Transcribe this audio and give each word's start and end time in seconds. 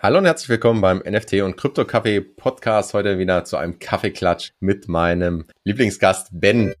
Hallo 0.00 0.18
und 0.18 0.26
herzlich 0.26 0.48
willkommen 0.48 0.80
beim 0.80 0.98
NFT 0.98 1.42
und 1.42 1.56
Krypto 1.56 1.84
Kaffee 1.84 2.20
Podcast. 2.20 2.94
Heute 2.94 3.18
wieder 3.18 3.42
zu 3.42 3.56
einem 3.56 3.80
Kaffeeklatsch 3.80 4.52
mit 4.60 4.86
meinem 4.86 5.44
Lieblingsgast 5.64 6.28
Ben. 6.30 6.72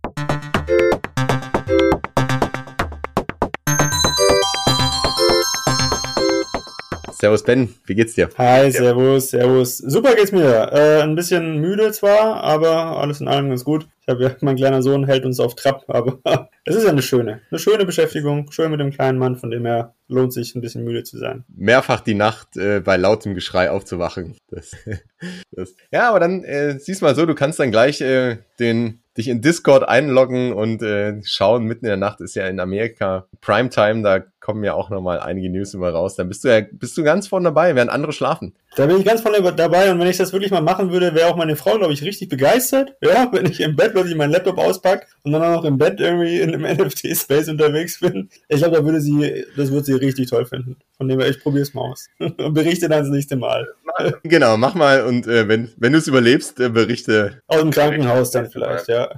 Servus 7.10 7.42
Ben, 7.42 7.74
wie 7.86 7.96
geht's 7.96 8.14
dir? 8.14 8.28
Hi, 8.38 8.70
servus, 8.70 9.30
servus. 9.30 9.78
Super 9.78 10.14
geht's 10.14 10.30
mir. 10.30 10.70
Äh, 10.72 11.02
ein 11.02 11.16
bisschen 11.16 11.60
müde 11.60 11.90
zwar, 11.90 12.44
aber 12.44 13.00
alles 13.00 13.20
in 13.20 13.26
allem 13.26 13.48
ganz 13.48 13.64
gut. 13.64 13.88
Ich 14.02 14.08
habe 14.14 14.36
mein 14.42 14.54
kleiner 14.54 14.80
Sohn 14.80 15.04
hält 15.04 15.24
uns 15.24 15.40
auf 15.40 15.56
Trab, 15.56 15.82
aber 15.88 16.20
es 16.68 16.76
ist 16.76 16.84
ja 16.84 16.90
eine 16.90 17.02
schöne, 17.02 17.40
eine 17.50 17.58
schöne 17.58 17.86
Beschäftigung, 17.86 18.50
schön 18.52 18.70
mit 18.70 18.78
dem 18.78 18.90
kleinen 18.90 19.18
Mann, 19.18 19.36
von 19.36 19.50
dem 19.50 19.64
her 19.64 19.94
lohnt 20.06 20.32
sich 20.34 20.54
ein 20.54 20.60
bisschen 20.60 20.84
müde 20.84 21.02
zu 21.02 21.18
sein. 21.18 21.44
Mehrfach 21.48 22.00
die 22.00 22.14
Nacht 22.14 22.56
äh, 22.56 22.80
bei 22.80 22.96
lautem 22.96 23.34
Geschrei 23.34 23.70
aufzuwachen. 23.70 24.36
Das, 24.50 24.76
das. 25.50 25.74
Ja, 25.90 26.10
aber 26.10 26.20
dann 26.20 26.44
äh, 26.44 26.78
siehst 26.78 27.00
mal 27.00 27.14
so, 27.14 27.24
du 27.24 27.34
kannst 27.34 27.58
dann 27.58 27.70
gleich 27.70 28.00
äh, 28.02 28.38
den 28.60 29.00
dich 29.16 29.28
in 29.28 29.40
Discord 29.40 29.88
einloggen 29.88 30.52
und 30.52 30.82
äh, 30.82 31.20
schauen. 31.24 31.64
Mitten 31.64 31.86
in 31.86 31.88
der 31.88 31.96
Nacht 31.96 32.20
ist 32.20 32.36
ja 32.36 32.46
in 32.46 32.60
Amerika 32.60 33.26
Primetime, 33.40 34.02
da 34.02 34.22
kommen 34.48 34.64
ja 34.64 34.72
auch 34.72 34.88
nochmal 34.88 35.20
einige 35.20 35.50
News 35.50 35.74
immer 35.74 35.90
raus. 35.90 36.16
Dann 36.16 36.26
bist 36.26 36.42
du 36.42 36.48
ja 36.48 36.64
bist 36.72 36.96
du 36.96 37.02
ganz 37.02 37.28
vorne 37.28 37.44
dabei, 37.44 37.74
während 37.74 37.90
andere 37.90 38.14
schlafen. 38.14 38.54
Da 38.76 38.86
bin 38.86 38.96
ich 38.96 39.04
ganz 39.04 39.20
vorne 39.20 39.42
dabei 39.52 39.90
und 39.92 40.00
wenn 40.00 40.06
ich 40.06 40.16
das 40.16 40.32
wirklich 40.32 40.50
mal 40.50 40.62
machen 40.62 40.90
würde, 40.90 41.14
wäre 41.14 41.28
auch 41.28 41.36
meine 41.36 41.54
Frau, 41.54 41.76
glaube 41.76 41.92
ich, 41.92 42.02
richtig 42.02 42.30
begeistert. 42.30 42.94
Ja, 43.02 43.28
wenn 43.30 43.44
ich 43.44 43.60
im 43.60 43.76
Bett 43.76 43.92
plötzlich 43.92 44.16
meinen 44.16 44.30
Laptop 44.32 44.56
auspacke 44.56 45.06
und 45.22 45.32
dann 45.32 45.42
auch 45.42 45.56
noch 45.56 45.64
im 45.66 45.76
Bett 45.76 46.00
irgendwie 46.00 46.40
in 46.40 46.54
einem 46.54 46.62
NFT-Space 46.78 47.50
unterwegs 47.50 48.00
bin. 48.00 48.30
Ich 48.48 48.56
glaube, 48.56 48.78
da 48.78 48.84
würde 48.86 49.02
sie, 49.02 49.44
das 49.54 49.70
würde 49.70 49.84
sie 49.84 49.92
richtig 49.92 50.30
toll 50.30 50.46
finden. 50.46 50.76
Von 50.96 51.08
dem 51.08 51.20
her, 51.20 51.28
ich 51.28 51.42
probiere 51.42 51.64
es 51.64 51.74
mal 51.74 51.82
aus 51.82 52.08
und 52.18 52.54
berichte 52.54 52.88
dann 52.88 53.00
das 53.00 53.10
nächste 53.10 53.36
Mal. 53.36 53.68
Genau, 54.22 54.56
mach 54.56 54.74
mal 54.74 55.02
und 55.02 55.26
äh, 55.26 55.48
wenn, 55.48 55.72
wenn 55.76 55.92
du 55.92 55.98
es 55.98 56.06
überlebst, 56.06 56.60
äh, 56.60 56.68
berichte. 56.68 57.42
Aus 57.48 57.60
dem 57.60 57.72
Krankenhaus 57.72 58.30
dann 58.30 58.48
vielleicht, 58.48 58.86
ja. 58.86 59.10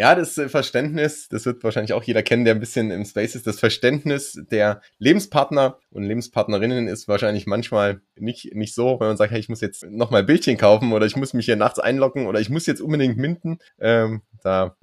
Ja, 0.00 0.14
das 0.14 0.38
äh, 0.38 0.48
Verständnis, 0.48 1.28
das 1.28 1.44
wird 1.44 1.62
wahrscheinlich 1.62 1.92
auch 1.92 2.02
jeder 2.02 2.22
kennen, 2.22 2.46
der 2.46 2.54
ein 2.54 2.60
bisschen 2.60 2.90
im 2.90 3.04
Space 3.04 3.34
ist. 3.34 3.46
Das 3.46 3.60
Verständnis 3.60 4.40
der 4.50 4.80
Lebenspartner 4.96 5.78
und 5.90 6.04
Lebenspartnerinnen 6.04 6.88
ist 6.88 7.06
wahrscheinlich 7.06 7.46
manchmal 7.46 8.00
nicht, 8.16 8.54
nicht 8.54 8.74
so, 8.74 8.98
wenn 8.98 9.08
man 9.08 9.18
sagt, 9.18 9.30
hey, 9.30 9.38
ich 9.38 9.50
muss 9.50 9.60
jetzt 9.60 9.84
nochmal 9.84 10.24
Bildchen 10.24 10.56
kaufen 10.56 10.94
oder 10.94 11.04
ich 11.04 11.16
muss 11.16 11.34
mich 11.34 11.44
hier 11.44 11.56
nachts 11.56 11.78
einloggen 11.78 12.28
oder 12.28 12.40
ich 12.40 12.48
muss 12.48 12.64
jetzt 12.64 12.80
unbedingt 12.80 13.18
minden. 13.18 13.58
Ähm, 13.78 14.22
da 14.42 14.74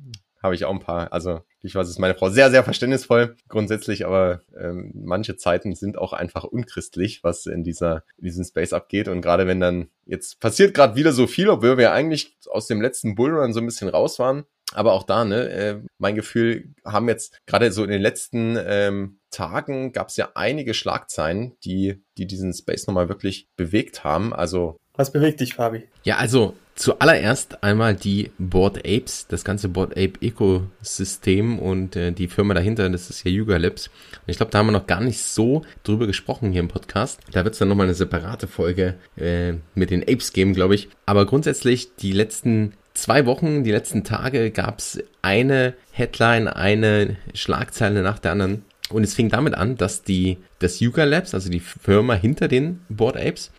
habe 0.44 0.54
ich 0.54 0.66
auch 0.66 0.72
ein 0.72 0.82
paar. 0.82 1.12
Also 1.12 1.42
ich 1.62 1.74
weiß, 1.74 1.90
ist 1.90 1.98
meine 1.98 2.14
Frau 2.14 2.30
sehr, 2.30 2.52
sehr 2.52 2.64
verständnisvoll 2.64 3.38
grundsätzlich, 3.48 4.06
aber 4.06 4.42
ähm, 4.56 4.92
manche 4.94 5.36
Zeiten 5.36 5.74
sind 5.74 5.98
auch 5.98 6.14
einfach 6.14 6.44
unchristlich, 6.44 7.24
was 7.24 7.48
in 7.48 7.64
dieser 7.64 8.04
in 8.18 8.26
diesem 8.26 8.44
Space 8.44 8.72
abgeht. 8.72 9.08
Und 9.08 9.22
gerade 9.22 9.48
wenn 9.48 9.60
dann 9.60 9.90
jetzt 10.06 10.40
passiert 10.40 10.76
gerade 10.76 10.96
wieder 10.96 11.12
so 11.12 11.26
viel, 11.26 11.50
obwohl 11.50 11.80
wir 11.80 11.92
eigentlich 11.92 12.38
aus 12.52 12.68
dem 12.68 12.82
letzten 12.82 13.16
Bullrun 13.16 13.52
so 13.52 13.62
ein 13.62 13.66
bisschen 13.66 13.90
raus 13.90 14.20
waren. 14.20 14.46
Aber 14.78 14.94
auch 14.94 15.04
da, 15.04 15.26
ne, 15.26 15.50
äh, 15.50 15.80
mein 15.98 16.14
Gefühl, 16.14 16.66
haben 16.86 17.10
jetzt 17.10 17.40
gerade 17.48 17.72
so 17.72 17.84
in 17.84 17.90
den 17.90 18.02
letzten 18.02 18.60
ähm, 18.64 19.18
Tagen 19.32 19.92
gab 19.92 20.10
es 20.10 20.18
ja 20.18 20.30
einige 20.36 20.76
Schlagzeilen, 20.76 21.54
die, 21.64 22.04
die 22.18 22.28
diesen 22.28 22.54
Space 22.54 22.86
nochmal 22.86 23.10
wirklich 23.10 23.48
bewegt 23.56 24.04
haben. 24.04 24.34
Also 24.34 24.78
was 24.94 25.12
bewegt 25.12 25.40
dich, 25.40 25.56
Fabi? 25.56 25.88
Ja, 26.04 26.18
also 26.18 26.56
zuallererst 26.76 27.64
einmal 27.64 27.96
die 27.96 28.32
Board 28.38 28.80
Apes, 28.80 29.28
das 29.28 29.44
ganze 29.44 29.70
Board 29.70 29.92
Ape 29.92 30.14
Ökosystem 30.22 31.60
und 31.60 31.96
äh, 31.96 32.12
die 32.12 32.28
Firma 32.28 32.54
dahinter, 32.54 32.90
das 32.90 33.10
ist 33.10 33.24
ja 33.24 33.32
Yuga 33.32 33.58
Labs. 33.58 33.88
Und 33.88 34.30
ich 34.30 34.38
glaube, 34.38 34.52
da 34.52 34.60
haben 34.60 34.68
wir 34.68 34.72
noch 34.72 34.88
gar 34.88 35.02
nicht 35.02 35.22
so 35.22 35.64
drüber 35.84 36.08
gesprochen 36.08 36.52
hier 36.52 36.62
im 36.62 36.68
Podcast. 36.68 37.20
Da 37.32 37.44
wird 37.44 37.54
es 37.54 37.60
dann 37.60 37.68
nochmal 37.68 37.86
eine 37.86 37.94
separate 37.96 38.48
Folge 38.48 38.96
äh, 39.18 39.54
mit 39.76 39.92
den 39.92 40.02
Apes 40.04 40.34
geben, 40.34 40.54
glaube 40.54 40.74
ich. 40.74 40.90
Aber 41.06 41.26
grundsätzlich 41.26 41.96
die 41.96 42.12
letzten 42.12 42.74
zwei 43.02 43.26
Wochen, 43.26 43.64
die 43.64 43.72
letzten 43.72 44.04
Tage 44.04 44.52
gab 44.52 44.80
es 44.80 45.04
eine 45.22 45.74
Headline, 45.92 46.48
eine 46.48 47.18
Schlagzeile 47.34 48.02
nach 48.02 48.20
der 48.20 48.34
anderen. 48.34 48.64
Und 48.90 49.04
es 49.04 49.14
fing 49.14 49.30
damit 49.30 49.54
an, 49.54 49.76
dass 49.76 50.04
die, 50.04 50.38
das 50.60 50.80
Yuga 50.80 51.04
Labs, 51.04 51.34
also 51.34 51.50
die 51.50 51.60
Firma 51.60 52.14
hinter 52.14 52.48
den 52.48 52.82
Board 52.90 53.18
Apes, 53.18 53.52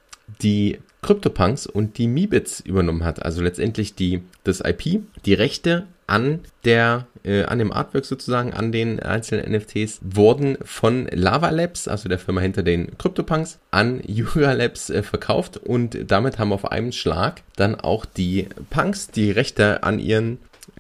die 0.42 0.78
CryptoPunks 1.02 1.66
und 1.66 1.98
die 1.98 2.08
Meebits 2.08 2.60
übernommen 2.60 3.04
hat. 3.04 3.22
Also 3.22 3.42
letztendlich 3.42 3.94
die, 3.94 4.22
das 4.44 4.60
IP, 4.60 5.02
die 5.24 5.34
Rechte 5.34 5.86
an 6.08 6.40
der, 6.64 7.06
äh, 7.22 7.44
an 7.44 7.58
dem 7.58 7.70
Artwork 7.70 8.04
sozusagen, 8.04 8.52
an 8.52 8.72
den 8.72 8.98
einzelnen 8.98 9.52
NFTs, 9.52 10.00
wurden 10.02 10.58
von 10.62 11.06
Lava 11.12 11.50
Labs, 11.50 11.86
also 11.86 12.08
der 12.08 12.18
Firma 12.18 12.40
hinter 12.40 12.62
den 12.62 12.98
CryptoPunks, 12.98 13.58
an 13.70 14.00
Yuga 14.06 14.52
Labs 14.52 14.90
äh, 14.90 15.02
verkauft. 15.02 15.58
Und 15.58 16.10
damit 16.10 16.38
haben 16.38 16.52
auf 16.52 16.70
einen 16.70 16.92
Schlag 16.92 17.42
dann 17.56 17.76
auch 17.76 18.04
die 18.04 18.48
Punks 18.70 19.08
die 19.08 19.30
Rechte 19.30 19.82
an 19.82 19.98
ihren, 19.98 20.38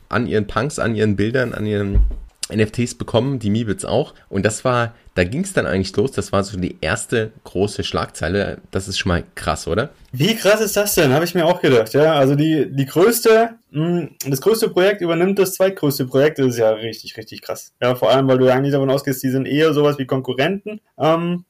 an 0.08 0.26
ihren 0.26 0.46
Punks, 0.46 0.78
an 0.78 0.96
ihren 0.96 1.14
Bildern, 1.14 1.54
an 1.54 1.66
ihren 1.66 2.00
NFTs 2.50 2.94
bekommen, 2.94 3.38
die 3.38 3.50
Meebits 3.50 3.84
auch. 3.84 4.14
Und 4.28 4.44
das 4.44 4.64
war, 4.64 4.94
da 5.14 5.24
ging 5.24 5.42
es 5.42 5.52
dann 5.52 5.66
eigentlich 5.66 5.94
los. 5.96 6.12
Das 6.12 6.32
war 6.32 6.42
so 6.44 6.58
die 6.58 6.76
erste 6.80 7.32
große 7.44 7.84
Schlagzeile. 7.84 8.58
Das 8.70 8.88
ist 8.88 8.98
schon 8.98 9.10
mal 9.10 9.24
krass, 9.34 9.66
oder? 9.66 9.90
Wie 10.12 10.34
krass 10.36 10.60
ist 10.60 10.76
das 10.76 10.94
denn? 10.94 11.12
Habe 11.12 11.24
ich 11.24 11.34
mir 11.34 11.46
auch 11.46 11.60
gedacht. 11.60 11.92
Ja, 11.94 12.14
also 12.14 12.34
die, 12.34 12.70
die 12.70 12.86
größte, 12.86 13.50
hm, 13.72 14.10
das 14.26 14.40
größte 14.40 14.70
Projekt 14.70 15.00
übernimmt 15.00 15.38
das 15.38 15.54
zweitgrößte 15.54 16.06
Projekt. 16.06 16.38
Das 16.38 16.46
ist 16.48 16.58
ja 16.58 16.70
richtig, 16.70 17.16
richtig 17.16 17.42
krass. 17.42 17.72
Ja, 17.80 17.94
vor 17.94 18.10
allem, 18.10 18.28
weil 18.28 18.38
du 18.38 18.46
ja 18.46 18.54
eigentlich 18.54 18.72
davon 18.72 18.90
ausgehst, 18.90 19.22
die 19.22 19.30
sind 19.30 19.46
eher 19.46 19.72
sowas 19.72 19.98
wie 19.98 20.06
Konkurrenten. 20.06 20.80
Ähm, 20.98 21.44